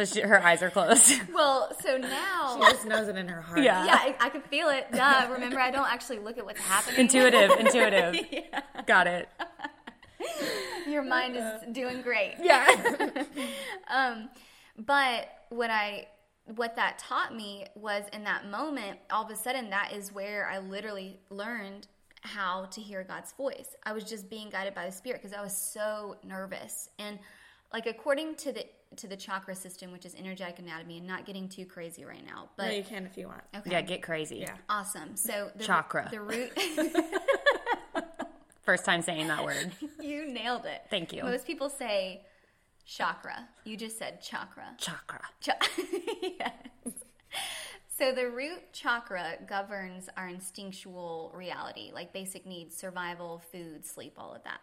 [0.02, 1.14] But she, her eyes are closed.
[1.32, 2.56] well, so now.
[2.56, 3.62] She just knows it in her heart.
[3.62, 3.86] Yeah.
[3.86, 4.88] yeah, I, I can feel it.
[4.92, 5.28] Duh.
[5.32, 7.02] Remember, I don't actually look at what's happening.
[7.02, 8.16] intuitive, intuitive.
[8.32, 8.62] yeah.
[8.88, 9.30] Got it.
[10.90, 12.34] Your mind is doing great.
[12.42, 12.68] Yeah.
[13.94, 14.30] Um,
[14.76, 16.08] but what I
[16.46, 20.50] what that taught me was in that moment, all of a sudden, that is where
[20.50, 21.88] I literally learned
[22.22, 23.76] how to hear God's voice.
[23.86, 27.20] I was just being guided by the Spirit because I was so nervous and
[27.74, 28.66] like according to the
[28.98, 32.50] to the chakra system, which is energetic anatomy, and not getting too crazy right now,
[32.58, 33.42] but No, you can if you want.
[33.56, 34.38] okay, Yeah, get crazy.
[34.38, 34.56] Yeah.
[34.70, 35.16] awesome.
[35.16, 36.10] So the, Chakra.
[36.12, 36.52] the root.
[38.64, 39.72] First time saying that word.
[40.00, 40.84] you nailed it.
[40.90, 41.24] Thank you.
[41.24, 42.22] Most people say
[42.86, 43.48] chakra.
[43.64, 44.76] You just said chakra.
[44.78, 45.22] Chakra.
[45.40, 45.58] Cha-
[46.22, 46.54] yes.
[47.98, 54.34] So the root chakra governs our instinctual reality, like basic needs, survival, food, sleep, all
[54.34, 54.60] of that.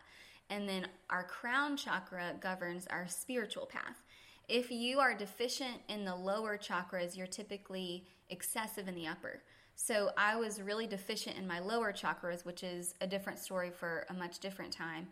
[0.50, 4.02] And then our crown chakra governs our spiritual path.
[4.48, 9.42] If you are deficient in the lower chakras, you're typically excessive in the upper.
[9.74, 14.06] So I was really deficient in my lower chakras, which is a different story for
[14.08, 15.08] a much different time.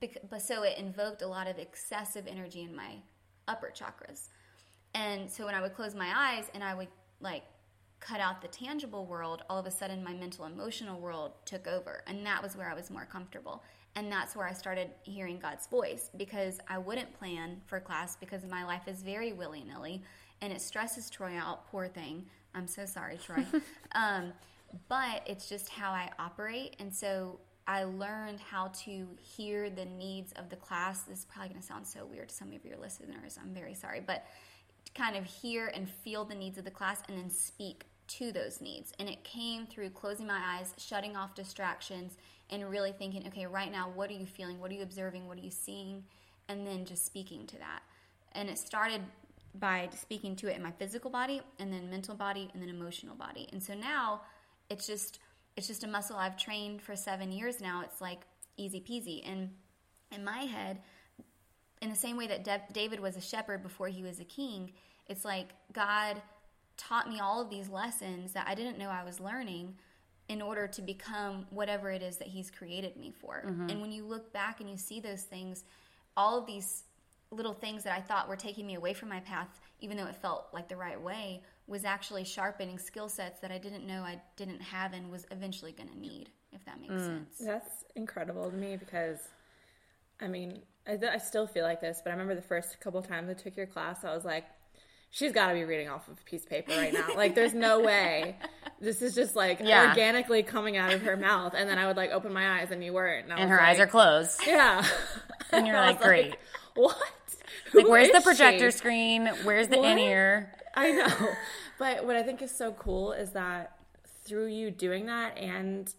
[0.00, 2.96] But so it invoked a lot of excessive energy in my
[3.48, 4.28] upper chakras.
[4.94, 6.88] And so when I would close my eyes and I would
[7.20, 7.42] like
[7.98, 12.04] cut out the tangible world, all of a sudden my mental emotional world took over.
[12.06, 13.62] And that was where I was more comfortable.
[13.94, 18.42] And that's where I started hearing God's voice because I wouldn't plan for class because
[18.44, 20.02] my life is very willy nilly
[20.40, 22.26] and it stresses Troy out, poor thing.
[22.54, 23.44] I'm so sorry, Troy.
[23.94, 24.32] um,
[24.88, 26.76] but it's just how I operate.
[26.78, 31.02] And so I learned how to hear the needs of the class.
[31.02, 33.38] This is probably going to sound so weird to some of your listeners.
[33.40, 34.02] I'm very sorry.
[34.04, 34.24] But
[34.86, 38.32] to kind of hear and feel the needs of the class and then speak to
[38.32, 38.92] those needs.
[38.98, 42.16] And it came through closing my eyes, shutting off distractions,
[42.52, 44.60] and really thinking, okay, right now, what are you feeling?
[44.60, 45.26] What are you observing?
[45.26, 46.04] What are you seeing?
[46.48, 47.82] And then just speaking to that.
[48.32, 49.00] And it started
[49.54, 53.16] by speaking to it in my physical body and then mental body and then emotional
[53.16, 53.48] body.
[53.52, 54.22] And so now
[54.70, 55.18] it's just
[55.56, 57.82] it's just a muscle I've trained for 7 years now.
[57.82, 58.22] It's like
[58.56, 59.22] easy peasy.
[59.30, 59.50] And
[60.10, 60.78] in my head,
[61.82, 64.72] in the same way that Da- David was a shepherd before he was a king,
[65.08, 66.22] it's like God
[66.78, 69.76] taught me all of these lessons that I didn't know I was learning
[70.32, 73.44] in order to become whatever it is that he's created me for.
[73.46, 73.68] Mm-hmm.
[73.68, 75.64] And when you look back and you see those things,
[76.16, 76.84] all of these
[77.30, 80.16] little things that I thought were taking me away from my path, even though it
[80.16, 84.20] felt like the right way, was actually sharpening skill sets that I didn't know I
[84.36, 87.06] didn't have and was eventually going to need, if that makes mm.
[87.06, 87.38] sense.
[87.38, 89.18] That's incredible to me because,
[90.18, 93.28] I mean, I, I still feel like this, but I remember the first couple times
[93.28, 94.46] I took your class, I was like,
[95.12, 97.06] she's got to be reading off of a piece of paper right now.
[97.16, 98.36] like, there's no way.
[98.80, 99.90] This is just like Yeah.
[99.90, 101.54] organically coming out of her mouth.
[101.56, 103.30] And then I would like open my eyes and you weren't.
[103.30, 104.40] And, And her eyes are closed.
[104.44, 104.84] Yeah.
[105.52, 106.34] And you're like, great.
[106.74, 106.96] What?
[107.74, 108.76] Like, Who where's the projector she?
[108.76, 109.26] screen?
[109.44, 110.52] Where's the in ear?
[110.74, 111.28] I know.
[111.78, 113.76] But what I think is so cool is that
[114.24, 115.92] through you doing that and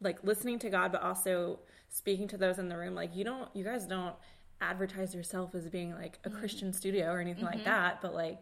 [0.00, 3.48] like listening to God, but also speaking to those in the room, like you don't,
[3.54, 4.14] you guys don't
[4.60, 6.36] advertise yourself as being like Mm-hmm.
[6.36, 8.40] a Christian studio or anything like that, but like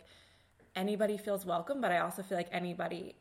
[0.77, 1.81] anybody feels welcome.
[1.81, 3.17] But I also feel like anybody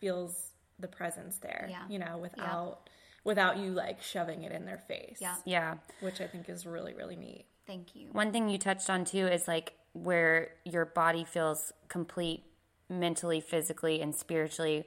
[0.00, 1.82] feels the presence there, Yeah.
[1.88, 2.88] you know, without.
[3.24, 5.34] Without you like shoving it in their face, Yeah.
[5.44, 5.74] Yeah.
[6.00, 7.44] which I think is really, really neat.
[7.66, 8.08] Thank you.
[8.12, 12.44] One thing you touched on too is like where your body feels complete
[12.88, 14.86] mentally, physically, and spiritually.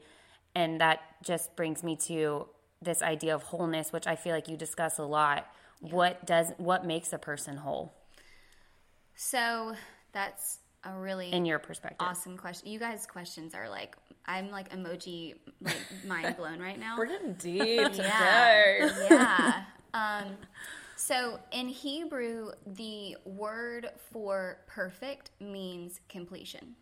[0.56, 2.48] And that just brings me to
[2.82, 5.46] this idea of wholeness, which I feel like you discuss a lot.
[5.82, 7.94] What does what makes a person whole
[9.16, 9.76] So
[10.14, 12.08] that's a really in your perspective?
[12.08, 12.70] awesome question.
[12.72, 15.78] You guys' questions are like, I'm like emoji, like
[16.08, 16.96] mind blown right now.
[16.98, 18.90] We're getting deep Yeah.
[19.10, 19.64] yeah.
[19.94, 20.38] Um,
[20.96, 26.76] so in Hebrew, the word for perfect means completion.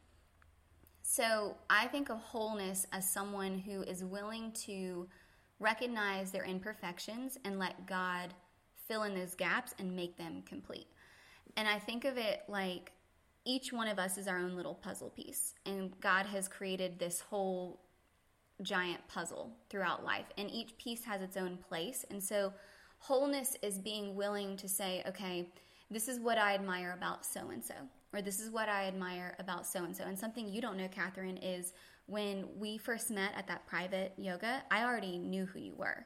[1.01, 5.07] So I think of wholeness as someone who is willing to
[5.59, 8.33] recognize their imperfections and let God
[8.89, 10.87] fill in those gaps and make them complete.
[11.55, 12.91] And I think of it like
[13.45, 17.21] each one of us is our own little puzzle piece, and God has created this
[17.21, 17.79] whole
[18.61, 22.05] giant puzzle throughout life, and each piece has its own place.
[22.09, 22.53] And so,
[22.99, 25.47] wholeness is being willing to say, okay,
[25.89, 27.75] this is what I admire about so and so,
[28.13, 30.03] or this is what I admire about so and so.
[30.03, 31.73] And something you don't know, Catherine, is
[32.07, 36.05] when we first met at that private yoga, I already knew who you were.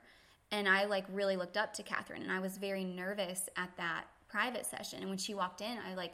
[0.54, 4.06] And I like really looked up to Catherine, and I was very nervous at that
[4.30, 5.00] private session.
[5.00, 6.14] And when she walked in, I like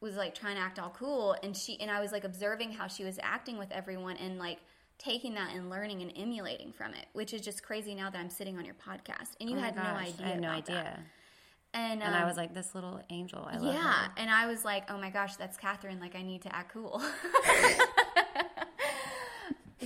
[0.00, 2.86] was like trying to act all cool and she and I was like observing how
[2.86, 4.58] she was acting with everyone and like
[4.96, 8.30] taking that and learning and emulating from it, which is just crazy now that I'm
[8.30, 10.24] sitting on your podcast and you Oh had no idea.
[10.24, 10.76] I had no about that.
[10.76, 11.00] idea.
[11.74, 13.46] And, And I um, was like, this little angel.
[13.48, 16.00] I love yeah, and I was like, oh my gosh, that's Catherine.
[16.00, 17.02] Like, I need to act cool.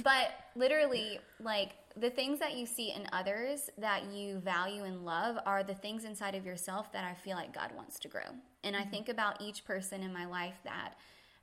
[0.02, 5.36] but literally, like, the things that you see in others that you value and love
[5.44, 8.22] are the things inside of yourself that I feel like God wants to grow.
[8.64, 8.90] And I mm-hmm.
[8.90, 10.94] think about each person in my life that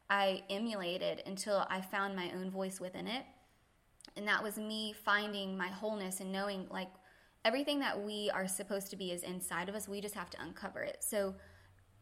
[0.09, 3.25] I emulated until I found my own voice within it.
[4.17, 6.89] And that was me finding my wholeness and knowing, like,
[7.45, 9.87] everything that we are supposed to be is inside of us.
[9.87, 10.97] We just have to uncover it.
[11.01, 11.35] So,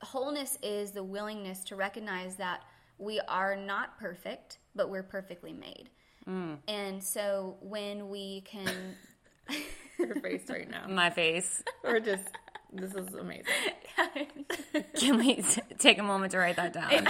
[0.01, 2.61] wholeness is the willingness to recognize that
[2.97, 5.89] we are not perfect, but we're perfectly made.
[6.27, 8.95] And so, when we can,
[9.99, 10.87] Your face right now.
[10.87, 11.63] My face.
[11.83, 12.27] We're just,
[12.71, 13.45] this is amazing.
[14.95, 17.07] Can we t- take a moment to write that down?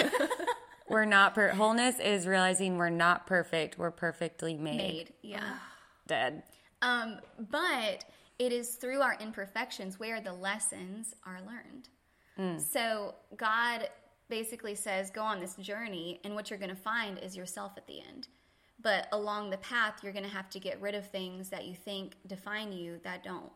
[0.88, 3.78] we're not per- wholeness is realizing we're not perfect.
[3.78, 4.78] We're perfectly made.
[4.78, 5.56] made, yeah.
[6.08, 6.44] Dead.
[6.82, 7.18] Um,
[7.50, 8.06] but
[8.40, 11.90] it is through our imperfections where the lessons are learned.
[12.62, 13.90] So God
[14.30, 17.88] basically says, go on this journey, and what you're going to find is yourself at
[17.88, 18.28] the end.
[18.82, 21.74] But along the path, you're going to have to get rid of things that you
[21.74, 23.52] think define you that don't.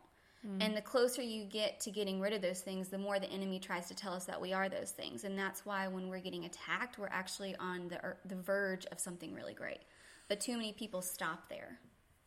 [0.46, 0.56] Mm.
[0.60, 3.60] And the closer you get to getting rid of those things, the more the enemy
[3.60, 5.24] tries to tell us that we are those things.
[5.24, 9.32] And that's why when we're getting attacked, we're actually on the, the verge of something
[9.32, 9.80] really great.
[10.28, 11.78] But too many people stop there,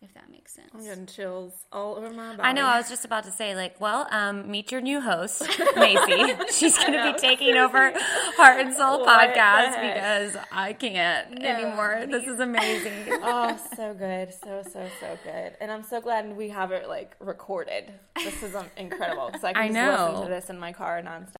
[0.05, 0.69] if that makes sense.
[0.73, 2.41] I'm getting chills all over my body.
[2.41, 2.65] I know.
[2.65, 5.41] I was just about to say, like, well, um, meet your new host,
[5.75, 6.33] Macy.
[6.51, 12.05] She's going to be taking over Heart and Sole What podcast because I can't anymore.
[12.09, 12.93] This is amazing.
[13.09, 17.15] oh, so good, so so so good, and I'm so glad we have it like
[17.19, 17.91] recorded.
[18.15, 21.01] This is um, incredible because I can I just listen to this in my car
[21.01, 21.35] nonstop.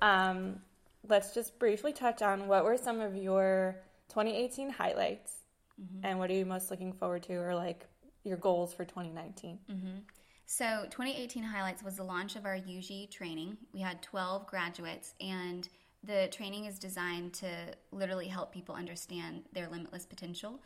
[0.00, 0.60] Um,
[1.08, 3.76] let's just briefly touch on what were some of your
[4.08, 5.35] 2018 highlights,
[5.80, 6.06] Mm-hmm.
[6.06, 7.86] and what are you most looking forward to, or like
[8.26, 9.58] your goals for 2019.
[9.70, 9.98] Mm-hmm.
[10.46, 13.56] So, 2018 highlights was the launch of our UG training.
[13.72, 15.68] We had 12 graduates, and
[16.04, 17.48] the training is designed to
[17.90, 20.60] literally help people understand their limitless potential.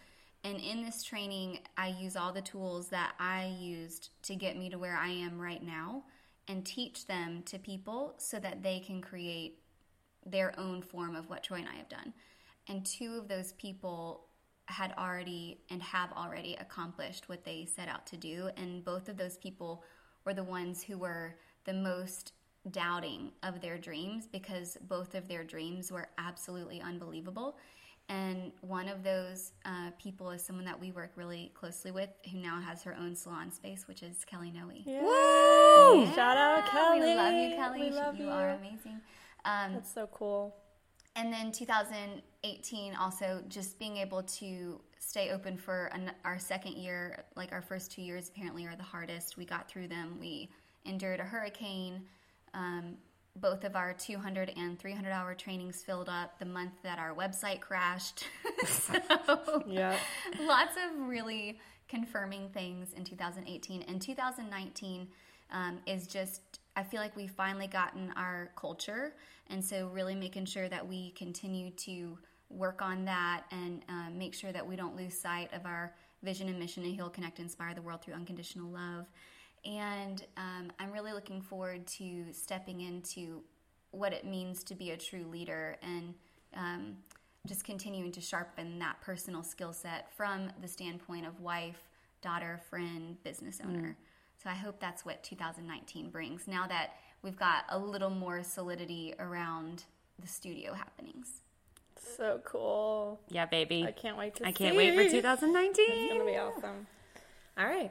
[0.44, 4.70] And in this training, I use all the tools that I used to get me
[4.70, 6.04] to where I am right now
[6.48, 9.58] and teach them to people so that they can create
[10.26, 12.12] their own form of what Troy and I have done.
[12.68, 14.26] And two of those people
[14.70, 18.50] had already and have already accomplished what they set out to do.
[18.56, 19.82] And both of those people
[20.24, 22.32] were the ones who were the most
[22.70, 27.56] doubting of their dreams because both of their dreams were absolutely unbelievable.
[28.08, 32.38] And one of those uh, people is someone that we work really closely with who
[32.38, 34.66] now has her own salon space, which is Kelly Noe.
[34.66, 36.06] Woo!
[36.14, 37.00] Shout out Kelly.
[37.00, 37.80] We love you, Kelly.
[37.82, 38.30] We love you, you.
[38.30, 39.00] are amazing.
[39.44, 40.56] Um, That's so cool.
[41.14, 41.52] and then
[42.42, 47.62] 2018 also just being able to stay open for an, our second year like our
[47.62, 49.36] first two years apparently are the hardest.
[49.36, 50.16] We got through them.
[50.20, 50.50] We
[50.84, 52.02] endured a hurricane.
[52.54, 52.96] Um,
[53.36, 57.60] both of our 200 and 300 hour trainings filled up the month that our website
[57.60, 58.24] crashed.
[58.66, 59.96] So Yeah.
[60.40, 65.08] lots of really confirming things in 2018 and 2019
[65.50, 69.14] um, is just i feel like we've finally gotten our culture.
[69.48, 72.18] And so really making sure that we continue to
[72.50, 76.48] work on that and uh, make sure that we don't lose sight of our vision
[76.48, 79.06] and mission to heal connect inspire the world through unconditional love
[79.64, 83.40] and um, i'm really looking forward to stepping into
[83.92, 86.14] what it means to be a true leader and
[86.54, 86.96] um,
[87.46, 91.82] just continuing to sharpen that personal skill set from the standpoint of wife,
[92.22, 93.96] daughter, friend, business owner.
[94.42, 96.92] So I hope that's what 2019 brings now that
[97.22, 99.84] we've got a little more solidity around
[100.18, 101.42] the studio happenings.
[102.16, 103.20] So cool.
[103.28, 103.84] Yeah, baby.
[103.86, 104.76] I can't wait to I can't see.
[104.76, 105.14] wait for 2019.
[105.20, 106.08] It's 2019.
[106.08, 106.86] going to be awesome.
[107.58, 107.90] All right.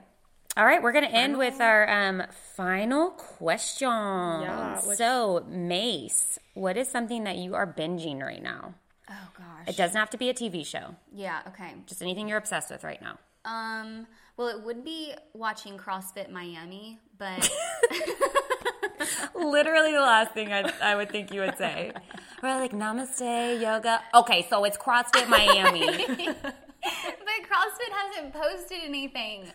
[0.58, 2.24] All right, we're going to end with our um,
[2.56, 3.88] final question.
[3.88, 8.74] Yeah, which- so, Mace, what is something that you are binging right now?
[9.10, 9.68] Oh gosh.
[9.68, 11.74] It doesn't have to be a TV show, Yeah, okay.
[11.88, 13.18] just anything you're obsessed with right now.
[13.46, 14.06] Um
[14.38, 17.50] well it would be watching CrossFit Miami, but
[19.36, 21.92] Literally the last thing I, I would think you would say.
[22.42, 24.02] We're like, namaste, yoga.
[24.14, 25.86] Okay, so it's CrossFit Miami.
[25.86, 29.46] but CrossFit hasn't posted anything.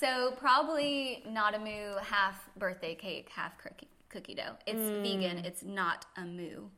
[0.00, 4.56] So probably NadaMoo, half birthday cake, half cookie, cookie dough.
[4.66, 5.02] It's mm.
[5.02, 5.44] vegan.
[5.44, 6.68] It's not a moo.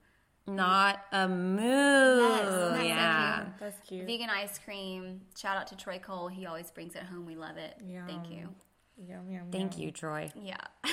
[0.48, 1.58] Not a moo.
[1.58, 3.36] that's so yeah.
[3.36, 3.58] cute.
[3.58, 4.06] That's cute.
[4.06, 5.22] Vegan ice cream.
[5.36, 6.28] Shout out to Troy Cole.
[6.28, 7.26] He always brings it home.
[7.26, 7.80] We love it.
[8.06, 8.48] Thank you.
[8.96, 9.86] Yum, yum, Thank yum.
[9.86, 10.30] you, Troy.
[10.40, 10.56] Yeah.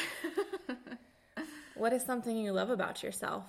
[1.75, 3.45] What is something you love about yourself?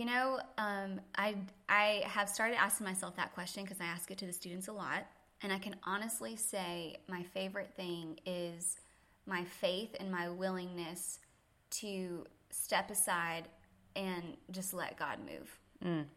[0.00, 1.34] You know, um, I
[1.68, 4.72] I have started asking myself that question because I ask it to the students a
[4.72, 5.06] lot,
[5.42, 8.78] and I can honestly say my favorite thing is
[9.26, 11.18] my faith and my willingness
[11.72, 13.48] to step aside
[13.94, 15.58] and just let God move.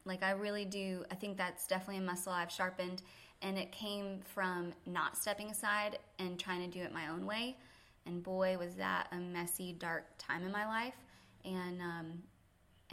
[0.05, 1.03] Like I really do.
[1.11, 3.01] I think that's definitely a muscle I've sharpened,
[3.41, 7.57] and it came from not stepping aside and trying to do it my own way.
[8.05, 10.95] And boy, was that a messy, dark time in my life.
[11.43, 12.23] And um,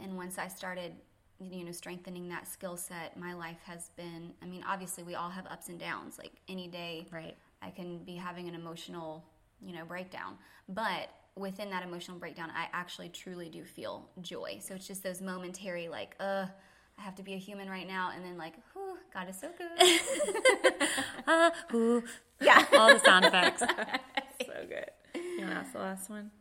[0.01, 0.93] and once I started,
[1.39, 4.33] you know, strengthening that skill set, my life has been.
[4.41, 6.17] I mean, obviously, we all have ups and downs.
[6.17, 7.35] Like any day, Right.
[7.61, 9.23] I can be having an emotional,
[9.61, 10.37] you know, breakdown.
[10.69, 14.59] But within that emotional breakdown, I actually truly do feel joy.
[14.61, 16.45] So it's just those momentary, like, uh,
[16.97, 19.49] I have to be a human right now, and then like, whew, God is so
[19.57, 19.99] good.
[21.27, 22.03] Ah, ooh.
[22.41, 22.65] yeah.
[22.73, 23.61] All the sound effects.
[24.45, 24.89] so good.
[25.15, 26.31] You want to ask the last one?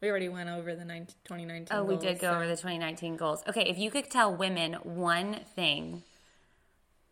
[0.00, 2.56] We already went over the 19, 2019 Oh, we goals, did go so- over the
[2.56, 3.42] 2019 goals.
[3.48, 6.02] Okay, if you could tell women one thing,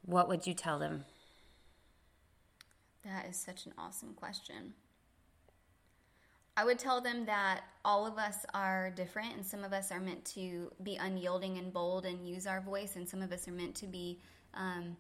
[0.05, 1.05] what would you tell them?
[3.05, 4.75] That is such an awesome question.
[6.57, 10.01] I would tell them that all of us are different, and some of us are
[10.01, 13.53] meant to be unyielding and bold and use our voice, and some of us are
[13.53, 14.19] meant to be,
[14.55, 14.97] um,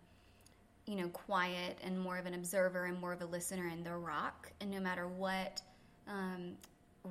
[0.87, 3.95] you know, quiet and more of an observer and more of a listener and the
[3.97, 4.53] rock.
[4.61, 5.63] And no matter what
[6.07, 6.53] um,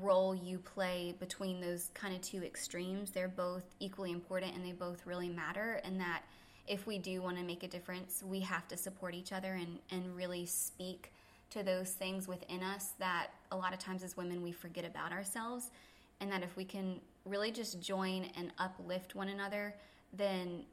[0.02, 4.72] role you play between those kind of two extremes, they're both equally important and they
[4.72, 5.82] both really matter.
[5.84, 6.24] And that
[6.68, 9.80] if we do want to make a difference, we have to support each other and,
[9.92, 11.12] and really speak
[11.52, 15.12] to those things within us that a lot of times as women we forget about
[15.12, 15.70] ourselves.
[16.20, 19.76] And that if we can really just join and uplift one another,
[20.14, 20.64] then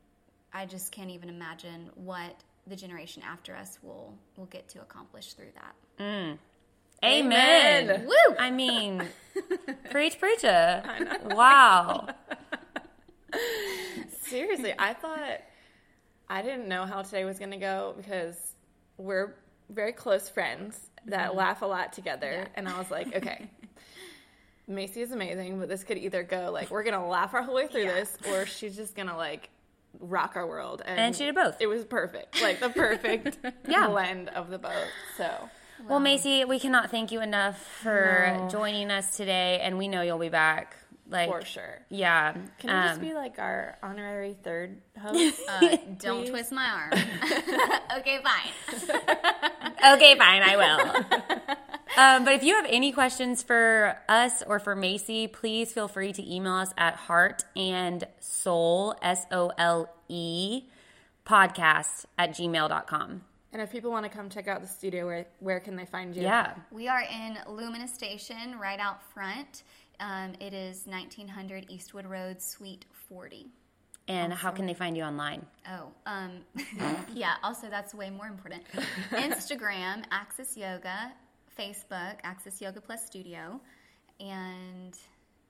[0.53, 5.33] I just can't even imagine what the generation after us will will get to accomplish
[5.33, 5.75] through that.
[5.99, 6.39] Mm.
[7.05, 7.91] Amen.
[7.91, 8.07] Amen.
[8.07, 8.37] Woo!
[8.39, 9.03] I mean,
[9.91, 10.83] preach, preacher.
[11.25, 12.09] Wow.
[14.23, 15.41] Seriously, I thought
[16.29, 18.37] I didn't know how today was going to go because
[18.99, 19.35] we're
[19.69, 21.39] very close friends that mm-hmm.
[21.39, 23.51] laugh a lot together, and I was like, okay.
[24.69, 27.67] Macy is amazing, but this could either go like we're gonna laugh our whole way
[27.67, 27.95] through Yeah.
[27.95, 29.51] this, or she's just gonna like
[29.99, 30.83] rock our world.
[30.85, 31.57] And, And she did both.
[31.61, 33.39] It was perfect, like the perfect
[33.69, 33.89] Yeah.
[33.89, 34.89] blend of the both.
[35.17, 35.51] So
[35.89, 38.49] Well, Macy, we cannot thank you enough for No.
[38.49, 40.77] joining us today, and we know you'll be back
[41.11, 41.81] Like for sure.
[41.91, 42.33] Yeah.
[42.33, 45.41] Can you just um, be like our honorary third host?
[45.49, 46.93] Uh, don't twist my arm.
[47.99, 48.89] okay, fine.
[49.95, 51.99] Okay, fine, I will.
[51.99, 56.13] um, but if you have any questions for us or for Macy, please feel free
[56.13, 60.65] to email us at heart and soul, S O L E,
[61.27, 63.23] podcast at gmail.com.
[63.53, 66.15] and if people want to come check out the studio, where where can they find
[66.15, 66.23] you?
[66.23, 66.55] Yeah.
[66.71, 69.63] We are in Lumina Station, right out front.
[70.01, 73.47] Um, it is 1900 Eastwood Road, Suite 40.
[74.09, 75.47] And how can they find you online?
[75.71, 76.41] Oh, um,
[77.15, 77.35] yeah.
[77.45, 78.65] Also, that's way more important.
[79.11, 81.13] Instagram, Access Yoga.
[81.59, 83.61] Facebook, Access Yoga Plus Studio,
[84.21, 84.97] and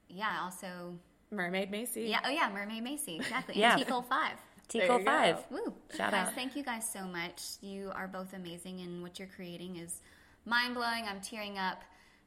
[0.09, 0.93] yeah, also
[1.31, 2.03] Mermaid Macy.
[2.03, 2.19] yeah.
[2.25, 3.15] Oh yeah, Mermaid Macy.
[3.17, 3.55] Exactly.
[3.57, 3.77] Yeah.
[3.77, 4.37] And T Five.
[4.73, 5.37] There Tico you 5.
[5.51, 5.73] Woo!
[5.95, 6.33] Shout guys, out.
[6.33, 7.41] thank you guys so much.
[7.61, 10.01] You are both amazing, and what you're creating is
[10.45, 11.05] mind blowing.
[11.07, 11.81] I'm tearing up.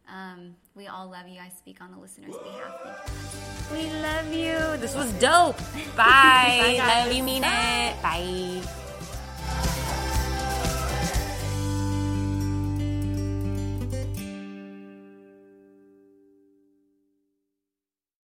[0.09, 1.41] Um, we all love you.
[1.41, 3.03] I speak on the listeners' behalf.
[3.05, 3.89] Thank you.
[3.91, 4.81] We love you.
[4.81, 5.59] This was dope.
[5.97, 6.61] Bye.
[6.63, 7.07] Bye, guys.
[7.07, 8.03] love you, mean it.
[8.03, 8.86] Bye.